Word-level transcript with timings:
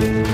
Thank 0.00 0.28
you. 0.28 0.29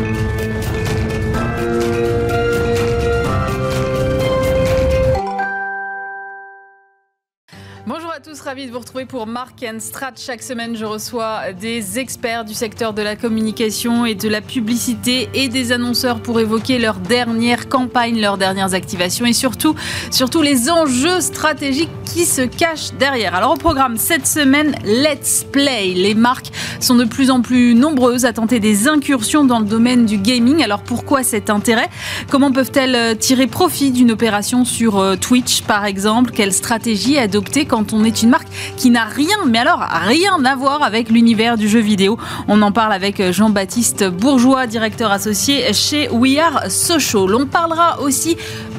Ravi 8.46 8.66
de 8.66 8.70
vous 8.70 8.78
retrouver 8.78 9.06
pour 9.06 9.26
Mark 9.26 9.64
and 9.68 9.80
Strat. 9.80 10.12
Chaque 10.16 10.40
semaine, 10.40 10.76
je 10.76 10.84
reçois 10.84 11.52
des 11.52 11.98
experts 11.98 12.44
du 12.44 12.54
secteur 12.54 12.92
de 12.92 13.02
la 13.02 13.16
communication 13.16 14.06
et 14.06 14.14
de 14.14 14.28
la 14.28 14.40
publicité 14.40 15.28
et 15.34 15.48
des 15.48 15.72
annonceurs 15.72 16.20
pour 16.20 16.38
évoquer 16.38 16.78
leurs 16.78 17.00
dernières 17.00 17.68
campagnes, 17.68 18.20
leurs 18.20 18.38
dernières 18.38 18.72
activations 18.72 19.26
et 19.26 19.32
surtout, 19.32 19.74
surtout 20.12 20.42
les 20.42 20.70
enjeux 20.70 21.20
stratégiques 21.20 21.90
qui 22.04 22.24
se 22.24 22.42
cachent 22.42 22.92
derrière. 22.92 23.34
Alors 23.34 23.54
au 23.54 23.56
programme 23.56 23.96
cette 23.96 24.28
semaine, 24.28 24.76
Let's 24.84 25.44
Play. 25.50 25.94
Les 25.94 26.14
marques 26.14 26.52
sont 26.78 26.94
de 26.94 27.04
plus 27.04 27.32
en 27.32 27.40
plus 27.40 27.74
nombreuses 27.74 28.24
à 28.24 28.32
tenter 28.32 28.60
des 28.60 28.86
incursions 28.86 29.44
dans 29.44 29.58
le 29.58 29.66
domaine 29.66 30.06
du 30.06 30.18
gaming. 30.18 30.62
Alors 30.62 30.82
pourquoi 30.82 31.24
cet 31.24 31.50
intérêt? 31.50 31.88
Comment 32.30 32.52
peuvent-elles 32.52 33.18
tirer 33.18 33.48
profit 33.48 33.90
d'une 33.90 34.12
opération 34.12 34.64
sur 34.64 35.00
euh, 35.00 35.16
Twitch 35.16 35.62
par 35.62 35.84
exemple? 35.84 36.30
Quelle 36.30 36.52
stratégie 36.52 37.18
adopter 37.18 37.64
quand 37.64 37.92
on 37.92 38.04
est 38.04 38.22
une 38.22 38.28
marque 38.28 38.35
qui 38.76 38.90
n'a 38.90 39.04
rien, 39.04 39.36
mais 39.46 39.58
alors 39.58 39.80
rien 39.80 40.44
à 40.44 40.56
voir 40.56 40.82
avec 40.82 41.10
l'univers 41.10 41.56
du 41.56 41.68
jeu 41.68 41.80
vidéo. 41.80 42.18
On 42.48 42.62
en 42.62 42.72
parle 42.72 42.92
avec 42.92 43.32
Jean-Baptiste 43.32 44.04
Bourgeois, 44.04 44.66
directeur 44.66 45.10
associé 45.10 45.72
chez 45.72 46.08
We 46.10 46.38
Are 46.38 46.70
Social. 46.70 47.34
On 47.34 47.46
parlera 47.46 48.00
aussi 48.00 48.36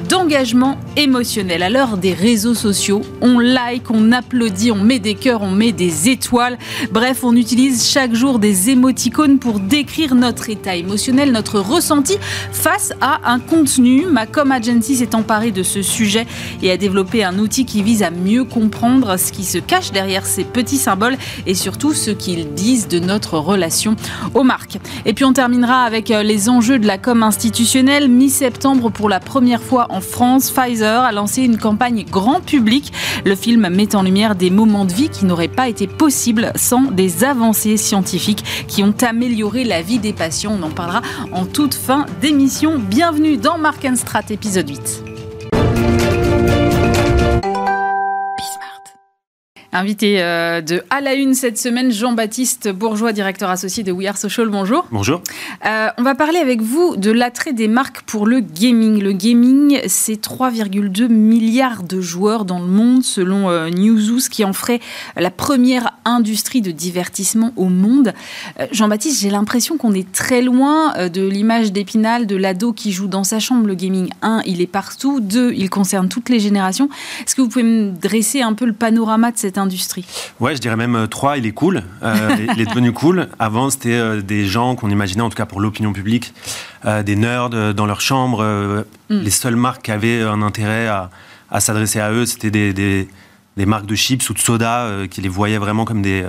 d'engagement 0.08 0.78
émotionnel. 0.96 1.62
À 1.62 1.70
l'heure 1.70 1.96
des 1.96 2.14
réseaux 2.14 2.54
sociaux, 2.54 3.02
on 3.20 3.38
like, 3.38 3.90
on 3.90 4.10
applaudit, 4.12 4.72
on 4.72 4.82
met 4.82 4.98
des 4.98 5.14
cœurs, 5.14 5.42
on 5.42 5.50
met 5.50 5.72
des 5.72 6.08
étoiles. 6.08 6.58
Bref, 6.90 7.24
on 7.24 7.36
utilise 7.36 7.86
chaque 7.86 8.14
jour 8.14 8.38
des 8.38 8.70
émoticônes 8.70 9.38
pour 9.38 9.60
décrire 9.60 10.14
notre 10.14 10.48
état 10.48 10.76
émotionnel, 10.76 11.30
notre 11.30 11.60
ressenti 11.60 12.16
face 12.52 12.92
à 13.00 13.30
un 13.30 13.38
contenu. 13.38 14.06
Macom 14.06 14.50
Agency 14.50 14.96
s'est 14.96 15.14
emparé 15.14 15.50
de 15.50 15.62
ce 15.62 15.82
sujet 15.82 16.26
et 16.62 16.70
a 16.70 16.76
développé 16.76 17.22
un 17.22 17.38
outil 17.38 17.66
qui 17.66 17.82
vise 17.82 18.02
à 18.02 18.10
mieux 18.10 18.44
comprendre 18.44 19.18
ce 19.18 19.30
qui 19.30 19.44
se 19.48 19.58
cache 19.58 19.90
derrière 19.92 20.26
ces 20.26 20.44
petits 20.44 20.76
symboles 20.76 21.16
et 21.46 21.54
surtout 21.54 21.92
ce 21.92 22.10
qu'ils 22.10 22.54
disent 22.54 22.88
de 22.88 22.98
notre 22.98 23.38
relation 23.38 23.96
aux 24.34 24.42
marques. 24.42 24.78
Et 25.06 25.14
puis 25.14 25.24
on 25.24 25.32
terminera 25.32 25.82
avec 25.82 26.10
euh, 26.10 26.22
les 26.22 26.48
enjeux 26.48 26.78
de 26.78 26.86
la 26.86 26.98
com 26.98 27.22
institutionnelle. 27.22 28.08
Mi-septembre, 28.08 28.90
pour 28.90 29.08
la 29.08 29.20
première 29.20 29.62
fois 29.62 29.86
en 29.90 30.00
France, 30.00 30.50
Pfizer 30.50 31.02
a 31.02 31.12
lancé 31.12 31.42
une 31.42 31.58
campagne 31.58 32.04
grand 32.04 32.40
public. 32.40 32.92
Le 33.24 33.34
film 33.34 33.68
met 33.68 33.94
en 33.94 34.02
lumière 34.02 34.34
des 34.34 34.50
moments 34.50 34.84
de 34.84 34.92
vie 34.92 35.08
qui 35.08 35.24
n'auraient 35.24 35.48
pas 35.48 35.68
été 35.68 35.86
possibles 35.86 36.52
sans 36.54 36.82
des 36.82 37.24
avancées 37.24 37.76
scientifiques 37.76 38.44
qui 38.68 38.82
ont 38.82 38.94
amélioré 39.00 39.64
la 39.64 39.82
vie 39.82 39.98
des 39.98 40.12
patients. 40.12 40.56
On 40.60 40.62
en 40.62 40.70
parlera 40.70 41.02
en 41.32 41.46
toute 41.46 41.74
fin 41.74 42.06
d'émission. 42.20 42.78
Bienvenue 42.78 43.36
dans 43.36 43.58
Mark 43.58 43.86
Strat 43.96 44.24
épisode 44.30 44.68
8. 44.68 45.07
Invité 49.70 50.22
euh, 50.22 50.62
de 50.62 50.82
À 50.88 51.02
la 51.02 51.12
Une 51.12 51.34
cette 51.34 51.58
semaine, 51.58 51.92
Jean-Baptiste 51.92 52.70
Bourgeois, 52.70 53.12
directeur 53.12 53.50
associé 53.50 53.82
de 53.82 53.92
We 53.92 54.08
Are 54.08 54.16
Social. 54.16 54.48
Bonjour. 54.48 54.86
Bonjour. 54.90 55.20
Euh, 55.66 55.88
on 55.98 56.02
va 56.02 56.14
parler 56.14 56.38
avec 56.38 56.62
vous 56.62 56.96
de 56.96 57.10
l'attrait 57.10 57.52
des 57.52 57.68
marques 57.68 58.00
pour 58.02 58.26
le 58.26 58.40
gaming. 58.40 59.02
Le 59.02 59.12
gaming, 59.12 59.78
c'est 59.86 60.22
3,2 60.22 61.08
milliards 61.08 61.82
de 61.82 62.00
joueurs 62.00 62.46
dans 62.46 62.60
le 62.60 62.66
monde, 62.66 63.04
selon 63.04 63.50
euh, 63.50 63.68
Newzoo, 63.68 64.30
qui 64.30 64.42
en 64.42 64.54
ferait 64.54 64.80
la 65.16 65.30
première 65.30 65.92
industrie 66.06 66.62
de 66.62 66.70
divertissement 66.70 67.52
au 67.56 67.66
monde. 67.66 68.14
Jean-Baptiste, 68.72 69.20
j'ai 69.20 69.28
l'impression 69.28 69.76
qu'on 69.76 69.92
est 69.92 70.10
très 70.10 70.40
loin 70.40 71.08
de 71.08 71.28
l'image 71.28 71.72
d'Épinal 71.72 72.26
de 72.26 72.36
l'ado 72.36 72.72
qui 72.72 72.90
joue 72.90 73.06
dans 73.06 73.24
sa 73.24 73.38
chambre. 73.38 73.66
Le 73.66 73.74
gaming, 73.74 74.08
un, 74.22 74.40
il 74.46 74.62
est 74.62 74.66
partout. 74.66 75.20
Deux, 75.20 75.52
il 75.52 75.68
concerne 75.68 76.08
toutes 76.08 76.30
les 76.30 76.40
générations. 76.40 76.88
Est-ce 77.26 77.34
que 77.34 77.42
vous 77.42 77.48
pouvez 77.48 77.64
me 77.64 77.90
dresser 77.90 78.40
un 78.40 78.54
peu 78.54 78.64
le 78.64 78.72
panorama 78.72 79.30
de 79.30 79.36
cette 79.36 79.57
industrie 79.58 80.04
Ouais, 80.40 80.54
je 80.54 80.60
dirais 80.60 80.76
même 80.76 81.08
3, 81.08 81.32
euh, 81.32 81.36
il 81.38 81.46
est 81.46 81.52
cool. 81.52 81.82
Euh, 82.02 82.46
il 82.54 82.60
est 82.60 82.66
devenu 82.66 82.92
cool. 82.92 83.28
Avant, 83.38 83.70
c'était 83.70 83.94
euh, 83.94 84.22
des 84.22 84.46
gens 84.46 84.74
qu'on 84.74 84.90
imaginait, 84.90 85.22
en 85.22 85.30
tout 85.30 85.36
cas 85.36 85.46
pour 85.46 85.60
l'opinion 85.60 85.92
publique, 85.92 86.32
des 87.04 87.16
nerds 87.16 87.50
dans 87.74 87.86
leur 87.86 88.00
chambre. 88.00 88.44
Mm. 89.10 89.20
Les 89.20 89.30
seules 89.30 89.56
marques 89.56 89.82
qui 89.82 89.90
avaient 89.90 90.22
un 90.22 90.42
intérêt 90.42 90.86
à, 90.86 91.60
s'adresser 91.60 92.00
à 92.00 92.12
eux, 92.12 92.24
c'était 92.24 92.50
des, 92.50 92.72
des, 92.72 93.66
marques 93.66 93.86
de 93.86 93.96
chips 93.96 94.30
ou 94.30 94.34
de 94.34 94.38
soda 94.38 94.88
qui 95.10 95.20
les 95.20 95.28
voyaient 95.28 95.58
vraiment 95.58 95.84
comme 95.84 96.02
des 96.02 96.24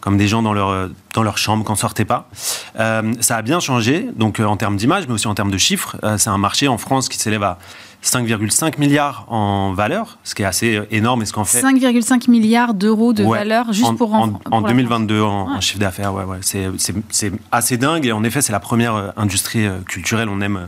comme 0.00 0.18
des 0.18 0.28
gens 0.28 0.42
dans 0.42 0.52
leur, 0.52 0.90
dans 1.14 1.22
leur 1.22 1.38
chambre 1.38 1.64
qu'on 1.64 1.76
sortait 1.76 2.04
pas. 2.04 2.28
ça 2.76 3.36
a 3.36 3.42
bien 3.42 3.60
changé, 3.60 4.06
donc 4.16 4.40
en 4.40 4.58
termes 4.58 4.76
d'image, 4.76 5.06
mais 5.08 5.14
aussi 5.14 5.26
en 5.26 5.34
termes 5.34 5.50
de 5.50 5.56
chiffres. 5.56 5.96
c'est 6.18 6.28
un 6.28 6.36
marché 6.36 6.68
en 6.68 6.76
France 6.76 7.08
qui 7.08 7.18
s'élève 7.18 7.42
à 7.42 7.58
5,5 8.04 8.78
milliards 8.78 9.24
en 9.28 9.72
valeur, 9.72 10.18
ce 10.24 10.34
qui 10.34 10.42
est 10.42 10.44
assez 10.44 10.80
énorme. 10.90 11.22
Et 11.22 11.26
ce 11.26 11.32
qu'en 11.32 11.44
fait 11.44 11.62
5,5 11.62 12.30
milliards 12.30 12.74
d'euros 12.74 13.12
de 13.12 13.24
valeur 13.24 13.72
juste 13.72 13.96
pour 13.96 14.14
en, 14.14 14.40
en, 14.50 14.62
2022 14.62 15.22
en, 15.22 15.60
chiffre 15.60 15.78
d'affaires. 15.78 16.12
Ouais, 16.14 16.24
ouais. 16.24 16.38
C'est 16.42 17.32
assez 17.50 17.76
dingue 17.76 18.06
et 18.06 18.12
en 18.12 18.22
effet 18.24 18.42
c'est 18.42 18.52
la 18.52 18.60
première 18.60 18.94
euh, 18.94 19.08
industrie 19.16 19.66
euh, 19.66 19.78
culturelle. 19.86 20.28
On 20.28 20.40
aime 20.40 20.56
euh, 20.56 20.66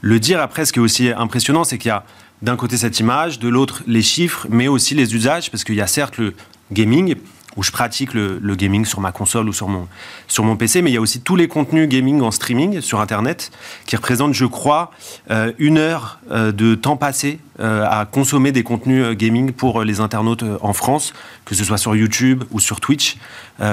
le 0.00 0.20
dire. 0.20 0.40
Après, 0.40 0.64
ce 0.64 0.72
qui 0.72 0.80
est 0.80 0.82
aussi 0.82 1.08
impressionnant, 1.08 1.64
c'est 1.64 1.78
qu'il 1.78 1.88
y 1.88 1.92
a 1.92 2.04
d'un 2.42 2.56
côté 2.56 2.76
cette 2.76 2.98
image, 3.00 3.38
de 3.38 3.48
l'autre 3.48 3.82
les 3.86 4.02
chiffres, 4.02 4.46
mais 4.50 4.68
aussi 4.68 4.94
les 4.94 5.14
usages, 5.14 5.50
parce 5.50 5.64
qu'il 5.64 5.76
y 5.76 5.80
a 5.80 5.86
certes 5.86 6.18
le 6.18 6.34
gaming 6.72 7.14
où 7.56 7.62
je 7.62 7.70
pratique 7.70 8.14
le, 8.14 8.38
gaming 8.54 8.84
sur 8.84 9.00
ma 9.00 9.12
console 9.12 9.48
ou 9.48 9.52
sur 9.52 9.68
mon, 9.68 9.88
sur 10.28 10.44
mon 10.44 10.56
PC, 10.56 10.82
mais 10.82 10.90
il 10.90 10.94
y 10.94 10.96
a 10.96 11.00
aussi 11.00 11.20
tous 11.20 11.36
les 11.36 11.48
contenus 11.48 11.88
gaming 11.88 12.20
en 12.20 12.30
streaming 12.30 12.80
sur 12.80 13.00
Internet 13.00 13.50
qui 13.86 13.96
représentent, 13.96 14.34
je 14.34 14.46
crois, 14.46 14.90
euh, 15.30 15.52
une 15.58 15.78
heure 15.78 16.18
euh, 16.30 16.52
de 16.52 16.74
temps 16.74 16.96
passé 16.96 17.38
à 17.60 18.06
consommer 18.10 18.52
des 18.52 18.62
contenus 18.62 19.16
gaming 19.16 19.52
pour 19.52 19.82
les 19.82 20.00
internautes 20.00 20.44
en 20.60 20.72
France, 20.72 21.12
que 21.44 21.54
ce 21.54 21.64
soit 21.64 21.78
sur 21.78 21.94
YouTube 21.94 22.44
ou 22.50 22.60
sur 22.60 22.80
Twitch. 22.80 23.16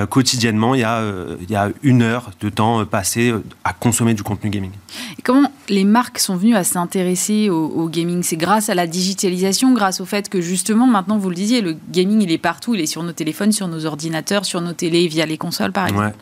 quotidiennement, 0.09 0.75
il 0.75 0.81
y, 0.81 0.83
a, 0.83 1.03
il 1.41 1.49
y 1.49 1.55
a 1.55 1.69
une 1.81 2.01
heure 2.01 2.31
de 2.41 2.49
temps 2.49 2.85
passé 2.85 3.33
à 3.63 3.73
consommer 3.73 4.13
du 4.13 4.23
contenu 4.23 4.49
gaming. 4.49 4.71
Et 5.17 5.21
comment 5.21 5.51
les 5.69 5.83
marques 5.83 6.19
sont 6.19 6.35
venues 6.35 6.55
à 6.55 6.63
s'intéresser 6.63 7.49
au, 7.49 7.87
gaming? 7.89 8.23
C'est 8.23 8.37
grâce 8.37 8.69
à 8.69 8.75
la 8.75 8.87
digitalisation, 8.87 9.73
grâce 9.73 10.01
au 10.01 10.05
fait 10.05 10.29
que 10.29 10.41
justement, 10.41 10.87
maintenant, 10.87 11.17
vous 11.17 11.29
le 11.29 11.35
disiez, 11.35 11.61
le 11.61 11.77
gaming, 11.89 12.21
il 12.21 12.31
est 12.31 12.37
partout, 12.37 12.75
il 12.75 12.81
est 12.81 12.85
sur 12.85 13.03
nos 13.03 13.11
téléphones, 13.11 13.51
sur 13.51 13.67
nos 13.67 13.85
ordinateurs, 13.85 14.45
sur 14.45 14.61
nos 14.61 14.73
télés, 14.73 15.07
via 15.07 15.25
les 15.25 15.37
consoles, 15.37 15.71
par 15.71 15.87
exemple. 15.87 16.13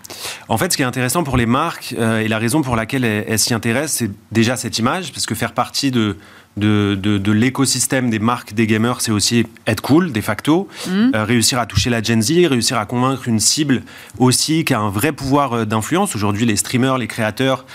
En 0.48 0.58
fait, 0.58 0.72
ce 0.72 0.78
qui 0.78 0.84
est 0.84 0.86
intéressant 0.86 1.24
pour 1.24 1.38
les 1.38 1.46
marques, 1.46 1.96
euh, 1.98 2.20
et 2.20 2.28
la 2.28 2.38
raison 2.38 2.62
pour 2.62 2.76
laquelle 2.76 3.04
elles, 3.06 3.40
s'y 3.40 3.54
intéressent, 3.54 3.98
c'est 4.00 4.12
déjà 4.32 4.58
cette 4.58 4.78
image, 4.80 5.12
parce 5.12 5.26
que 5.26 5.36
faire 5.36 5.54
partie 5.54 5.92
de, 5.92 6.18
de, 6.60 6.96
de, 6.96 7.32
l'écosystème 7.32 8.10
des 8.10 8.20
marques 8.20 8.54
des 8.54 8.68
gamers, 8.68 9.02
c'est 9.02 9.12
aussi 9.12 9.46
être 9.66 9.82
cool, 9.82 10.12
de 10.12 10.22
facto, 10.22 10.68
mmh. 10.88 11.12
euh, 11.16 11.24
réussir 11.24 11.60
à 11.60 11.66
toucher 11.66 11.90
la 11.90 12.02
Gen 12.02 12.22
Z, 12.22 12.46
réussir 12.48 12.78
à 12.78 12.86
convaincre 12.86 13.28
une 13.28 13.40
cible 13.40 13.84
aussi 14.18 14.66
qui 14.66 14.74
a 14.74 14.80
un 14.80 14.90
vrai 14.90 15.12
pouvoir 15.12 15.54
euh, 15.54 15.66
d'influence. 15.66 16.16
Aujourd'hui, 16.16 16.46
les 16.46 16.56
streamers, 16.56 16.98
les 16.98 17.08
créateurs, 17.08 17.66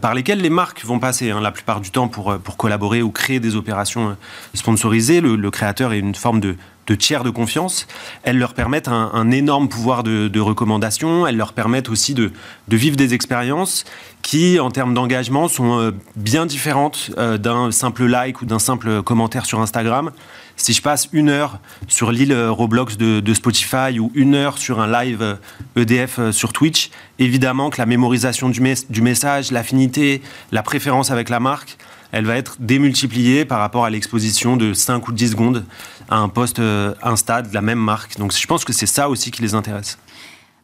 par 0.00 0.14
lesquels 0.14 0.40
les 0.40 0.50
marques 0.50 0.84
vont 0.84 0.98
passer 0.98 1.30
hein, 1.30 1.40
la 1.40 1.50
plupart 1.50 1.80
du 1.80 1.90
temps 1.90 2.08
pour, 2.08 2.38
pour 2.38 2.56
collaborer 2.56 3.02
ou 3.02 3.10
créer 3.10 3.40
des 3.40 3.56
opérations 3.56 4.16
sponsorisées. 4.54 5.20
le 5.20 5.50
créateur 5.50 5.92
est 5.92 5.98
une 5.98 6.14
forme 6.14 6.40
de 6.40 6.56
de 6.88 6.94
tiers 6.94 7.22
de 7.22 7.30
confiance. 7.30 7.86
Elles 8.24 8.38
leur 8.38 8.54
permettent 8.54 8.88
un, 8.88 9.30
énorme 9.30 9.68
pouvoir 9.68 10.02
de, 10.02 10.40
recommandation. 10.40 11.26
Elles 11.26 11.36
leur 11.36 11.52
permettent 11.52 11.90
aussi 11.90 12.14
de, 12.14 12.32
vivre 12.68 12.96
des 12.96 13.14
expériences 13.14 13.84
qui, 14.22 14.58
en 14.58 14.70
termes 14.70 14.94
d'engagement, 14.94 15.48
sont 15.48 15.78
euh, 15.78 15.92
bien 16.16 16.44
différentes 16.44 17.10
euh, 17.18 17.38
d'un 17.38 17.70
simple 17.70 18.06
like 18.06 18.42
ou 18.42 18.46
d'un 18.46 18.58
simple 18.58 19.02
commentaire 19.02 19.46
sur 19.46 19.60
Instagram. 19.60 20.10
Si 20.56 20.72
je 20.72 20.82
passe 20.82 21.08
une 21.12 21.28
heure 21.28 21.60
sur 21.86 22.10
l'île 22.10 22.34
Roblox 22.34 22.96
de, 22.96 23.34
Spotify 23.34 24.00
ou 24.00 24.10
une 24.14 24.34
heure 24.34 24.58
sur 24.58 24.80
un 24.80 24.90
live 24.90 25.38
EDF 25.76 26.18
euh, 26.18 26.28
e 26.28 26.32
sur 26.32 26.52
Twitch, 26.52 26.90
évidemment 27.18 27.70
que 27.70 27.78
la 27.78 27.86
mémorisation 27.86 28.48
du 28.48 29.00
message, 29.02 29.52
l'affinité, 29.52 30.20
la 30.52 30.62
préférence 30.62 31.10
avec 31.10 31.28
la 31.28 31.38
marque, 31.38 31.78
elle 32.12 32.24
va 32.24 32.36
être 32.36 32.56
démultipliée 32.58 33.44
par 33.44 33.58
rapport 33.58 33.84
à 33.84 33.90
l'exposition 33.90 34.56
de 34.56 34.72
5 34.72 35.08
ou 35.08 35.12
10 35.12 35.30
secondes 35.30 35.64
à 36.08 36.16
un 36.16 36.28
poste 36.28 36.58
euh, 36.58 36.94
Insta 37.02 37.42
de 37.42 37.52
la 37.52 37.60
même 37.60 37.78
marque. 37.78 38.18
Donc 38.18 38.32
je 38.34 38.46
pense 38.46 38.64
que 38.64 38.72
c'est 38.72 38.86
ça 38.86 39.08
aussi 39.08 39.30
qui 39.30 39.42
les 39.42 39.54
intéresse. 39.54 39.98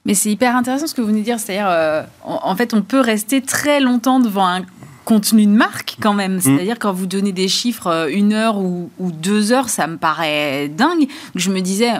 Mais 0.06 0.14
c'est 0.14 0.30
hyper 0.30 0.56
intéressant 0.56 0.86
ce 0.86 0.94
que 0.94 1.00
vous 1.00 1.08
venez 1.08 1.20
de 1.20 1.24
dire. 1.24 1.40
C'est-à-dire, 1.40 1.68
euh, 1.68 2.02
en, 2.24 2.54
fait, 2.56 2.74
on 2.74 2.82
peut 2.82 3.00
rester 3.00 3.40
très 3.40 3.80
longtemps 3.80 4.20
devant 4.20 4.46
un 4.46 4.62
contenu 5.04 5.46
de 5.46 5.50
marque 5.50 5.96
quand 6.00 6.12
même. 6.14 6.36
Mm. 6.36 6.40
C'est-à-dire 6.40 6.78
quand 6.78 6.92
vous 6.92 7.06
donnez 7.06 7.32
des 7.32 7.48
chiffres, 7.48 7.86
euh, 7.86 8.08
une 8.10 8.32
heure 8.32 8.58
ou, 8.58 8.90
ou, 8.98 9.12
deux 9.12 9.52
heures, 9.52 9.68
ça 9.68 9.86
me 9.86 9.96
paraît 9.96 10.68
dingue. 10.68 11.08
Je 11.34 11.50
me 11.50 11.60
disais, 11.60 11.92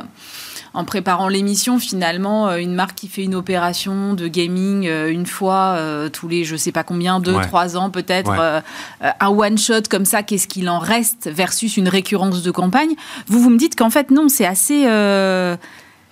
en 0.75 0.85
préparant 0.85 1.29
l'émission, 1.29 1.79
finalement, 1.79 2.49
euh, 2.49 2.57
une 2.57 2.75
marque 2.75 2.97
qui 2.97 3.09
fait 3.09 3.23
une 3.23 3.37
opération 3.37 4.15
de 4.15 4.27
gaming 4.27 4.87
euh, 4.89 5.09
une 5.09 5.25
fois 5.25 5.77
euh, 5.77 6.09
tous 6.09 6.27
les, 6.27 6.45
je 6.45 6.57
sais 6.57 6.73
pas 6.73 6.83
combien, 6.83 7.21
deux, 7.21 7.41
trois 7.43 7.77
ans 7.77 7.91
peut-être, 7.91 8.63
un 9.01 9.29
one 9.29 9.57
shot 9.57 9.83
comme 9.89 10.05
ça, 10.05 10.23
qu'est-ce 10.23 10.49
qu'il 10.49 10.69
en 10.69 10.81
reste 10.81 11.31
versus 11.33 11.77
une 11.77 11.89
récurrence 11.89 12.43
de 12.43 12.51
campagne. 12.51 12.95
Vous, 13.29 13.41
vous 13.41 13.51
me 13.51 13.59
dites 13.59 13.77
qu'en 13.77 13.91
fait, 13.91 14.11
non, 14.11 14.29
c'est 14.29 14.47
assez 14.47 14.85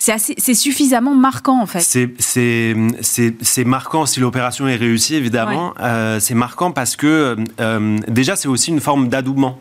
c'est 0.03 0.55
suffisamment 0.55 1.15
marquant 1.15 1.61
en 1.61 1.67
fait. 1.67 1.81
C'est 2.19 3.65
marquant 3.65 4.07
si 4.07 4.21
l'opération 4.21 4.67
est 4.67 4.77
réussie 4.77 5.15
évidemment. 5.15 5.75
Euh, 5.81 6.19
c'est 6.21 6.35
marquant 6.35 6.73
parce 6.73 6.97
que 6.97 7.37
euh, 7.61 7.99
déjà 8.09 8.37
c'est 8.37 8.49
aussi 8.49 8.71
une 8.71 8.81
forme 8.81 9.09
d'adoubement. 9.09 9.61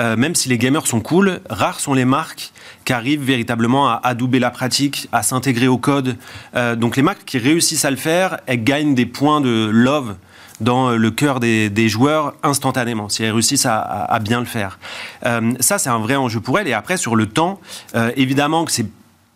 Euh, 0.00 0.16
même 0.16 0.34
si 0.34 0.48
les 0.48 0.58
gamers 0.58 0.86
sont 0.86 1.00
cool, 1.00 1.40
rares 1.48 1.78
sont 1.78 1.94
les 1.94 2.04
marques 2.04 2.52
qui 2.84 2.92
arrivent 2.92 3.22
véritablement 3.22 3.88
à 3.88 4.00
adouber 4.02 4.38
la 4.38 4.50
pratique, 4.50 5.08
à 5.12 5.22
s'intégrer 5.22 5.68
au 5.68 5.78
code. 5.78 6.16
donc 6.76 6.96
les 6.96 7.02
marques 7.02 7.24
qui 7.24 7.38
réussissent 7.38 7.84
à 7.84 7.90
le 7.90 7.96
faire, 7.96 8.40
elles 8.46 8.64
gagnent 8.64 8.94
des 8.94 9.06
points 9.06 9.40
de 9.40 9.68
love 9.72 10.16
dans 10.60 10.90
le 10.90 11.10
cœur 11.10 11.40
des, 11.40 11.88
joueurs 11.88 12.34
instantanément, 12.42 13.08
si 13.08 13.22
elles 13.22 13.32
réussissent 13.32 13.66
à, 13.66 14.18
bien 14.22 14.40
le 14.40 14.46
faire. 14.46 14.78
ça, 15.60 15.78
c'est 15.78 15.90
un 15.90 15.98
vrai 15.98 16.16
enjeu 16.16 16.40
pour 16.40 16.58
elles. 16.58 16.68
Et 16.68 16.72
après, 16.72 16.96
sur 16.96 17.14
le 17.16 17.26
temps, 17.26 17.60
évidemment 18.16 18.64
que 18.64 18.72
c'est 18.72 18.86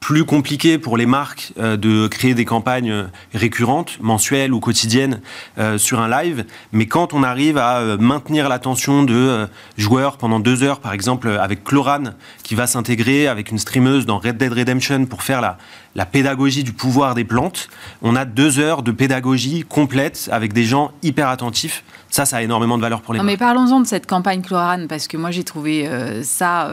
plus 0.04 0.26
compliqué 0.26 0.76
pour 0.76 0.98
les 0.98 1.06
marques 1.06 1.54
euh, 1.58 1.78
de 1.78 2.08
créer 2.08 2.34
des 2.34 2.44
campagnes 2.44 2.90
euh, 2.90 3.06
récurrentes, 3.32 3.96
mensuelles 4.02 4.52
ou 4.52 4.60
quotidiennes 4.60 5.22
euh, 5.56 5.78
sur 5.78 5.98
un 5.98 6.10
live. 6.10 6.44
Mais 6.72 6.84
quand 6.84 7.14
on 7.14 7.22
arrive 7.22 7.56
à 7.56 7.96
maintenir 7.98 8.50
l'attention 8.50 9.02
de 9.02 9.48
joueurs 9.78 10.18
pendant 10.18 10.40
deux 10.40 10.62
heures, 10.62 10.80
par 10.80 10.92
exemple 10.92 11.30
avec 11.40 11.64
Cloran, 11.64 12.12
qui 12.42 12.54
va 12.54 12.66
s'intégrer 12.66 13.28
avec 13.28 13.50
une 13.50 13.58
streameuse 13.58 14.04
dans 14.04 14.18
Red 14.18 14.36
Dead 14.36 14.52
Redemption 14.52 15.06
pour 15.06 15.22
faire 15.22 15.40
la, 15.40 15.56
la 15.94 16.04
pédagogie 16.04 16.64
du 16.64 16.74
pouvoir 16.74 17.14
des 17.14 17.24
plantes, 17.24 17.70
on 18.02 18.14
a 18.14 18.26
deux 18.26 18.58
heures 18.58 18.82
de 18.82 18.92
pédagogie 18.92 19.64
complète 19.66 20.28
avec 20.30 20.52
des 20.52 20.64
gens 20.64 20.92
hyper 21.02 21.30
attentifs. 21.30 21.82
Ça, 22.10 22.26
ça 22.26 22.36
a 22.36 22.42
énormément 22.42 22.76
de 22.76 22.82
valeur 22.82 23.00
pour 23.00 23.14
les 23.14 23.20
non, 23.20 23.24
marques. 23.24 23.40
Mais 23.40 23.46
parlons-en 23.46 23.80
de 23.80 23.86
cette 23.86 24.06
campagne 24.06 24.42
Cloran, 24.42 24.86
parce 24.86 25.08
que 25.08 25.16
moi 25.16 25.30
j'ai 25.30 25.44
trouvé 25.44 25.88
ça 26.22 26.68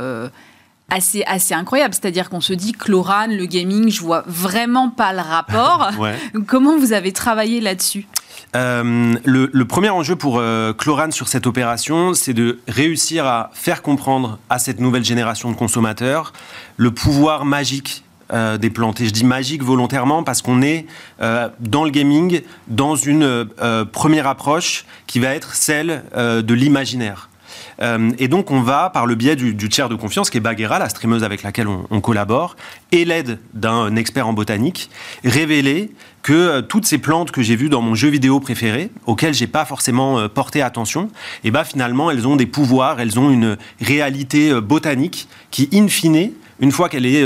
assez, 0.91 1.23
assez 1.25 1.55
incroyable. 1.55 1.95
C'est-à-dire 1.95 2.29
qu'on 2.29 2.41
se 2.41 2.53
dit 2.53 2.73
Cloran, 2.73 3.27
le 3.27 3.45
gaming, 3.45 3.89
je 3.89 4.01
vois 4.01 4.23
vraiment 4.27 4.89
pas 4.89 5.13
le 5.13 5.21
rapport. 5.21 5.89
Comment 6.47 6.77
vous 6.77 6.93
avez 6.93 7.11
travaillé 7.11 7.61
là-dessus? 7.61 8.05
Euh, 8.55 9.15
le, 9.23 9.63
premier 9.63 9.89
enjeu 9.89 10.15
pour 10.15 10.37
euh, 10.37 10.73
Cloran 10.73 11.11
sur 11.11 11.27
cette 11.27 11.47
opération, 11.47 12.13
c'est 12.13 12.33
de 12.33 12.59
réussir 12.67 13.25
à 13.25 13.49
faire 13.53 13.81
comprendre 13.81 14.39
à 14.49 14.59
cette 14.59 14.79
nouvelle 14.79 15.05
génération 15.05 15.51
de 15.51 15.55
consommateurs 15.55 16.33
le 16.75 16.91
pouvoir 16.91 17.45
magique 17.45 18.03
euh, 18.33 18.57
des 18.57 18.69
plantes. 18.69 18.99
Et 18.99 19.05
je 19.05 19.11
dis 19.11 19.23
magique 19.23 19.63
volontairement 19.63 20.23
parce 20.23 20.41
qu'on 20.41 20.61
est 20.61 20.85
dans 21.19 21.85
le 21.85 21.91
gaming 21.91 22.41
dans 22.67 22.95
une 22.95 23.45
première 23.91 24.27
approche 24.27 24.85
qui 25.07 25.19
va 25.19 25.33
être 25.33 25.55
celle 25.55 26.03
de 26.15 26.53
l'imaginaire. 26.53 27.30
Euh, 27.81 28.11
et 28.19 28.27
donc, 28.27 28.51
on 28.51 28.61
va, 28.61 28.89
par 28.89 29.05
le 29.05 29.15
biais 29.15 29.35
du, 29.35 29.69
tiers 29.69 29.89
de 29.89 29.95
confiance, 29.95 30.29
qui 30.29 30.37
est 30.37 30.41
Baguera, 30.41 30.79
la 30.79 30.89
streameuse 30.89 31.23
avec 31.23 31.43
laquelle 31.43 31.67
on, 31.67 32.01
collabore, 32.01 32.55
et 32.91 33.05
l'aide 33.05 33.39
d'un 33.53 33.95
expert 33.95 34.27
en 34.27 34.33
botanique, 34.33 34.89
révéler 35.23 35.91
que 36.23 36.33
euh, 36.33 36.61
toutes 36.61 36.85
ces 36.85 36.97
plantes 36.97 37.31
que 37.31 37.41
j'ai 37.41 37.55
vues 37.55 37.69
dans 37.69 37.81
mon 37.81 37.95
jeu 37.95 38.09
vidéo 38.09 38.39
préféré, 38.39 38.91
auxquelles 39.05 39.33
j'ai 39.33 39.47
pas 39.47 39.65
forcément 39.65 40.19
euh, 40.19 40.27
porté 40.27 40.61
attention, 40.61 41.05
et 41.43 41.47
eh 41.47 41.51
ben 41.51 41.63
finalement 41.63 42.11
elles 42.11 42.27
ont 42.27 42.35
des 42.35 42.45
pouvoirs, 42.45 42.99
elles 42.99 43.19
ont 43.19 43.31
une 43.31 43.57
réalité 43.79 44.53
botanique 44.61 45.27
qui, 45.49 45.69
in 45.73 45.87
fine, 45.87 46.31
une 46.59 46.71
fois 46.71 46.89
qu'elle 46.89 47.05
est 47.05 47.25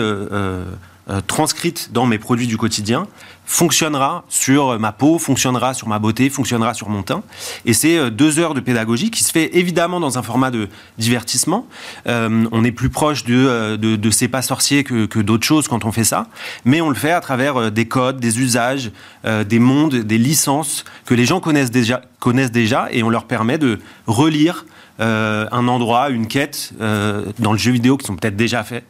transcrite 1.28 1.92
dans 1.92 2.06
mes 2.06 2.18
produits 2.18 2.48
du 2.48 2.58
quotidien, 2.58 3.08
fonctionnera 3.46 4.24
sur 4.28 4.80
ma 4.80 4.92
peau, 4.92 5.20
fonctionnera 5.20 5.74
sur 5.74 5.88
ma 5.88 6.00
beauté, 6.00 6.30
fonctionnera 6.30 6.74
sur 6.74 6.90
mon 6.90 7.04
teint. 7.04 7.24
Et 7.66 7.74
c'est 7.74 7.98
euh, 7.98 8.10
deux 8.10 8.40
heures 8.40 8.54
de 8.54 8.60
pédagogie 8.60 9.12
qui 9.12 9.24
se 9.24 9.32
fait 9.32 9.56
évidemment 9.56 10.00
dans 10.00 10.18
un 10.18 10.24
format 10.24 10.52
de 10.52 10.68
divertissement. 10.98 11.68
Euh, 12.08 12.46
on 12.52 12.64
est 12.64 12.72
plus 12.72 12.90
proche 12.90 13.24
de, 13.24 13.36
euh, 13.36 13.78
de, 13.78 14.26
pas 14.28 14.42
sorciers 14.42 14.84
que, 14.84 15.06
que 15.06 15.20
d'autres 15.20 15.46
choses 15.46 15.68
quand 15.68 15.86
on 15.86 15.92
fait 15.92 16.04
ça, 16.04 16.28
mais 16.64 16.82
on 16.82 16.90
le 16.90 16.96
fait 16.96 17.12
à 17.12 17.22
travers 17.22 17.72
des 17.72 17.86
codes, 17.86 18.20
des 18.20 18.40
usages, 18.40 18.92
des 19.24 19.60
mondes, 19.60 19.96
des 19.96 20.18
licences 20.18 20.84
que 21.06 21.14
les 21.14 21.26
gens 21.26 21.40
connaissent 21.40 21.70
déjà, 21.70 22.02
connaissent 22.20 22.52
déjà 22.52 22.88
et 22.92 23.04
on 23.04 23.10
leur 23.10 23.26
permet 23.26 23.60
de 23.60 23.80
relire 24.08 24.66
un 25.00 25.68
endroit, 25.68 26.10
une 26.10 26.28
quête 26.28 26.74
dans 26.80 27.52
le 27.52 27.58
jeu 27.58 27.72
vidéo 27.72 27.98
qui 27.98 28.08
sont 28.08 28.16
peut-être 28.16 28.36
déjà 28.36 28.64
faits, 28.64 28.86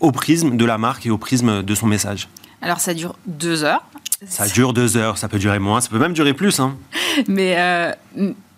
au 0.00 0.12
prisme 0.12 0.56
de 0.56 0.64
la 0.64 0.78
marque 0.78 1.06
et 1.06 1.10
au 1.10 1.18
prisme 1.18 1.62
de 1.64 1.74
son 1.74 1.86
message. 1.86 2.28
Alors 2.62 2.80
ça 2.80 2.94
dure 2.94 3.16
deux 3.26 3.64
heures. 3.64 3.84
Ça 4.26 4.46
dure 4.48 4.72
deux 4.72 4.96
heures, 4.96 5.18
ça 5.18 5.28
peut 5.28 5.38
durer 5.38 5.58
moins, 5.58 5.80
ça 5.80 5.90
peut 5.90 5.98
même 5.98 6.14
durer 6.14 6.32
plus. 6.32 6.58
Hein. 6.58 6.76
Mais, 7.28 7.54
euh, 7.58 7.92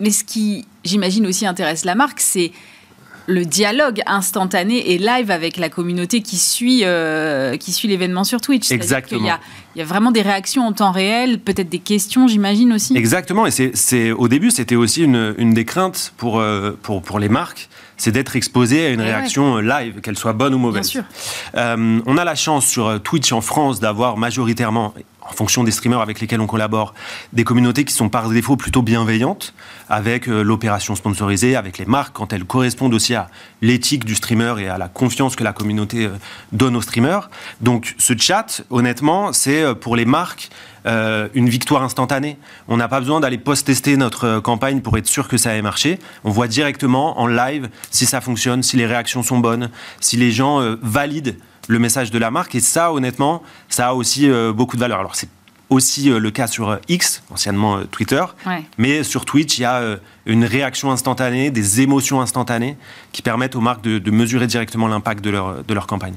mais 0.01 0.11
ce 0.11 0.25
qui, 0.25 0.65
j'imagine, 0.83 1.25
aussi 1.25 1.45
intéresse 1.45 1.85
la 1.85 1.95
marque, 1.95 2.19
c'est 2.19 2.51
le 3.25 3.45
dialogue 3.45 4.01
instantané 4.05 4.91
et 4.91 4.97
live 4.97 5.31
avec 5.31 5.55
la 5.55 5.69
communauté 5.69 6.21
qui 6.21 6.35
suit, 6.35 6.81
euh, 6.83 7.55
qui 7.57 7.71
suit 7.71 7.87
l'événement 7.87 8.25
sur 8.25 8.41
Twitch. 8.41 8.69
Exactement. 8.71 9.21
Il 9.21 9.27
y, 9.27 9.29
a, 9.29 9.39
il 9.75 9.79
y, 9.79 9.81
a, 9.81 9.85
vraiment 9.85 10.11
des 10.11 10.21
réactions 10.21 10.65
en 10.65 10.73
temps 10.73 10.91
réel, 10.91 11.39
peut-être 11.39 11.69
des 11.69 11.79
questions, 11.79 12.27
j'imagine 12.27 12.73
aussi. 12.73 12.97
Exactement. 12.97 13.45
Et 13.45 13.51
c'est, 13.51 14.11
au 14.11 14.27
début, 14.27 14.51
c'était 14.51 14.75
aussi 14.75 15.03
une, 15.03 15.35
une, 15.37 15.53
des 15.53 15.63
craintes 15.63 16.13
pour, 16.17 16.39
euh, 16.39 16.71
pour, 16.81 17.01
pour 17.01 17.19
les 17.19 17.29
marques 17.29 17.69
c'est 17.99 18.11
d'être 18.11 18.35
exposé 18.35 18.87
à 18.87 18.89
une 18.89 19.01
eh 19.01 19.03
réaction 19.03 19.57
euh, 19.57 19.61
live, 19.61 19.99
qu'elle 20.01 20.17
soit 20.17 20.33
bonne 20.33 20.53
ou 20.55 20.57
mauvaise. 20.57 21.03
Euh, 21.55 21.99
on 22.05 22.17
a 22.17 22.23
la 22.23 22.35
chance 22.35 22.65
sur 22.65 22.87
euh, 22.87 22.97
Twitch 22.97 23.31
en 23.31 23.41
France 23.41 23.79
d'avoir 23.79 24.17
majoritairement, 24.17 24.93
en 25.29 25.33
fonction 25.33 25.63
des 25.63 25.71
streamers 25.71 26.01
avec 26.01 26.19
lesquels 26.19 26.41
on 26.41 26.47
collabore, 26.47 26.93
des 27.33 27.43
communautés 27.43 27.85
qui 27.85 27.93
sont 27.93 28.09
par 28.09 28.29
défaut 28.29 28.57
plutôt 28.57 28.81
bienveillantes, 28.81 29.53
avec 29.89 30.27
l'opération 30.27 30.95
sponsorisée, 30.95 31.55
avec 31.55 31.77
les 31.77 31.85
marques, 31.85 32.15
quand 32.15 32.33
elles 32.33 32.45
correspondent 32.45 32.93
aussi 32.93 33.15
à 33.15 33.29
l'éthique 33.61 34.05
du 34.05 34.15
streamer 34.15 34.55
et 34.59 34.67
à 34.67 34.77
la 34.77 34.87
confiance 34.87 35.35
que 35.35 35.43
la 35.43 35.53
communauté 35.53 36.09
donne 36.51 36.75
aux 36.75 36.81
streamers. 36.81 37.29
Donc 37.61 37.95
ce 37.97 38.13
chat, 38.17 38.61
honnêtement, 38.69 39.33
c'est 39.33 39.75
pour 39.75 39.95
les 39.95 40.05
marques 40.05 40.49
euh, 40.85 41.27
une 41.33 41.49
victoire 41.49 41.83
instantanée. 41.83 42.37
On 42.67 42.77
n'a 42.77 42.87
pas 42.87 42.99
besoin 42.99 43.19
d'aller 43.19 43.37
post-tester 43.37 43.97
notre 43.97 44.25
euh, 44.25 44.41
campagne 44.41 44.81
pour 44.81 44.97
être 44.97 45.07
sûr 45.07 45.27
que 45.27 45.37
ça 45.37 45.55
ait 45.55 45.61
marché. 45.61 45.99
On 46.23 46.31
voit 46.31 46.47
directement 46.47 47.19
en 47.19 47.27
live 47.27 47.69
si 47.91 48.05
ça 48.05 48.21
fonctionne, 48.21 48.63
si 48.63 48.77
les 48.77 48.85
réactions 48.85 49.21
sont 49.21 49.39
bonnes, 49.39 49.69
si 49.99 50.15
les 50.15 50.31
gens 50.31 50.61
euh, 50.61 50.77
valident 50.81 51.35
le 51.69 51.79
message 51.79 52.11
de 52.11 52.17
la 52.17 52.31
marque. 52.31 52.55
Et 52.55 52.59
ça, 52.59 52.91
honnêtement, 52.91 53.41
ça 53.69 53.89
a 53.89 53.93
aussi 53.93 54.29
beaucoup 54.53 54.75
de 54.75 54.81
valeur. 54.81 54.99
Alors, 54.99 55.15
c'est 55.15 55.29
aussi 55.69 56.09
le 56.09 56.31
cas 56.31 56.47
sur 56.47 56.79
X, 56.87 57.21
anciennement 57.29 57.83
Twitter. 57.85 58.23
Mais 58.77 59.03
sur 59.03 59.23
Twitch, 59.25 59.59
il 59.59 59.61
y 59.61 59.65
a 59.65 59.97
une 60.25 60.43
réaction 60.43 60.91
instantanée, 60.91 61.51
des 61.51 61.81
émotions 61.81 62.21
instantanées 62.21 62.75
qui 63.11 63.21
permettent 63.21 63.55
aux 63.55 63.61
marques 63.61 63.83
de, 63.83 64.11
mesurer 64.11 64.47
directement 64.47 64.87
l'impact 64.87 65.23
de 65.23 65.29
leur, 65.29 65.63
de 65.63 65.73
leur 65.73 65.87
campagne. 65.87 66.15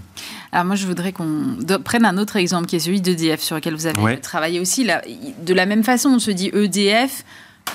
Alors 0.53 0.65
moi, 0.65 0.77
je 0.77 0.87
voudrais 0.87 1.13
qu'on 1.13 1.59
prenne 1.85 2.05
un 2.05 2.19
autre 2.19 2.37
exemple 2.37 2.67
qui 2.67 2.77
est 2.77 2.81
celui 2.81 3.01
d'EDF 3.01 3.41
sur 3.41 3.57
lequel 3.57 3.75
vous 3.75 3.87
avez 3.87 4.21
travaillé 4.21 4.61
aussi. 4.61 4.85
Là, 4.85 5.03
de 5.45 5.55
la 5.55 5.67
même 5.67 5.85
façon, 5.85 6.11
on 6.11 6.19
se 6.19 6.31
dit 6.31 6.51
EDF, 6.53 7.25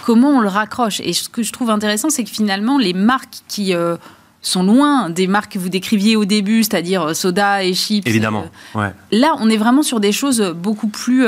comment 0.05 0.29
on 0.29 0.41
le 0.41 0.49
raccroche? 0.49 0.99
Et 1.01 1.13
ce 1.13 1.29
que 1.29 1.43
je 1.43 1.51
trouve 1.51 1.69
intéressant, 1.69 2.09
c'est 2.09 2.23
que 2.23 2.29
finalement, 2.29 2.77
les 2.77 2.93
marques 2.93 3.37
qui... 3.47 3.73
Euh, 3.73 3.97
sont 4.47 4.63
loin 4.63 5.09
des 5.09 5.27
marques 5.27 5.53
que 5.53 5.59
vous 5.59 5.69
décriviez 5.69 6.15
au 6.15 6.25
début, 6.25 6.63
c'est-à-dire 6.63 7.01
euh, 7.03 7.13
soda 7.13 7.63
et 7.63 7.73
chips. 7.73 8.07
Évidemment. 8.07 8.45
Euh, 8.75 8.89
là, 9.11 9.35
on 9.39 9.49
est 9.49 9.57
vraiment 9.57 9.83
sur 9.83 9.99
des 9.99 10.11
choses 10.11 10.41
beaucoup 10.55 10.87
plus, 10.87 11.25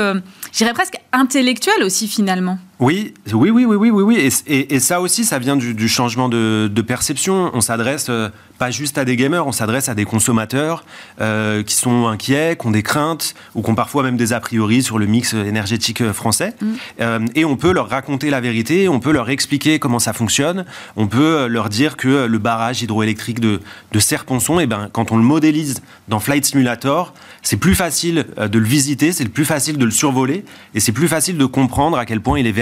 j'irais 0.52 0.72
presque 0.72 0.96
intellectuelles 1.12 1.82
aussi 1.82 2.08
finalement. 2.08 2.58
Oui, 2.80 3.12
oui, 3.34 3.50
oui, 3.50 3.66
oui, 3.66 3.76
oui, 3.76 3.90
oui, 3.90 4.02
oui. 4.02 4.30
Et, 4.46 4.80
ça 4.80 5.02
aussi, 5.02 5.26
ça 5.26 5.38
vient 5.38 5.56
du, 5.56 5.88
changement 5.88 6.30
de, 6.30 6.80
perception. 6.80 7.50
On 7.52 7.60
s'adresse 7.60 8.06
euh, 8.08 8.30
pas 8.58 8.70
juste 8.70 8.96
à 8.96 9.04
des 9.04 9.16
gamers, 9.16 9.46
on 9.46 9.52
s'adresse 9.52 9.90
à 9.90 9.94
des 9.94 10.06
consommateurs 10.06 10.84
euh, 11.20 11.62
qui 11.62 11.74
sont 11.74 12.08
inquiets, 12.08 12.56
qui 12.58 12.66
ont 12.66 12.70
des 12.70 12.82
craintes 12.82 13.34
ou 13.54 13.62
qui 13.62 13.70
ont 13.70 13.74
parfois 13.74 14.02
même 14.02 14.16
des 14.16 14.32
a 14.32 14.40
priori 14.40 14.82
sur 14.82 14.98
le 14.98 15.04
mix 15.04 15.34
énergétique 15.34 16.00
euh, 16.00 16.14
français. 16.14 16.54
Mm. 16.60 17.26
et 17.34 17.44
on 17.44 17.56
peut 17.56 17.72
leur 17.72 17.90
raconter 17.90 18.30
la 18.30 18.40
vérité, 18.40 18.88
on 18.88 18.98
peut 18.98 19.12
leur 19.12 19.28
expliquer 19.28 19.78
comment 19.78 19.98
ça 19.98 20.14
fonctionne, 20.14 20.64
on 20.96 21.06
peut 21.06 21.46
leur 21.46 21.68
dire 21.68 21.96
que 21.96 22.26
le 22.26 22.38
barrage 22.38 22.82
hydroélectrique 22.82 23.40
de, 23.40 23.60
de 23.92 23.98
Serponçon, 23.98 24.58
et 24.58 24.64
eh 24.64 24.66
ben, 24.66 24.88
quand 24.90 25.12
on 25.12 25.16
le 25.16 25.22
modélise 25.22 25.82
dans 26.08 26.18
Flight 26.18 26.46
Simulator, 26.46 27.12
c'est 27.42 27.58
plus 27.58 27.74
facile 27.74 28.26
de 28.38 28.58
le 28.58 28.66
visiter, 28.66 29.12
c'est 29.12 29.28
plus 29.28 29.44
facile 29.44 29.76
de 29.76 29.84
le 29.84 29.90
survoler 29.90 30.44
et 30.74 30.80
c'est 30.80 30.92
plus 30.92 31.08
facile 31.08 31.36
de 31.36 31.44
comprendre 31.44 31.98
à 31.98 32.06
quel 32.06 32.20
point 32.20 32.38
il 32.38 32.46
est 32.46 32.52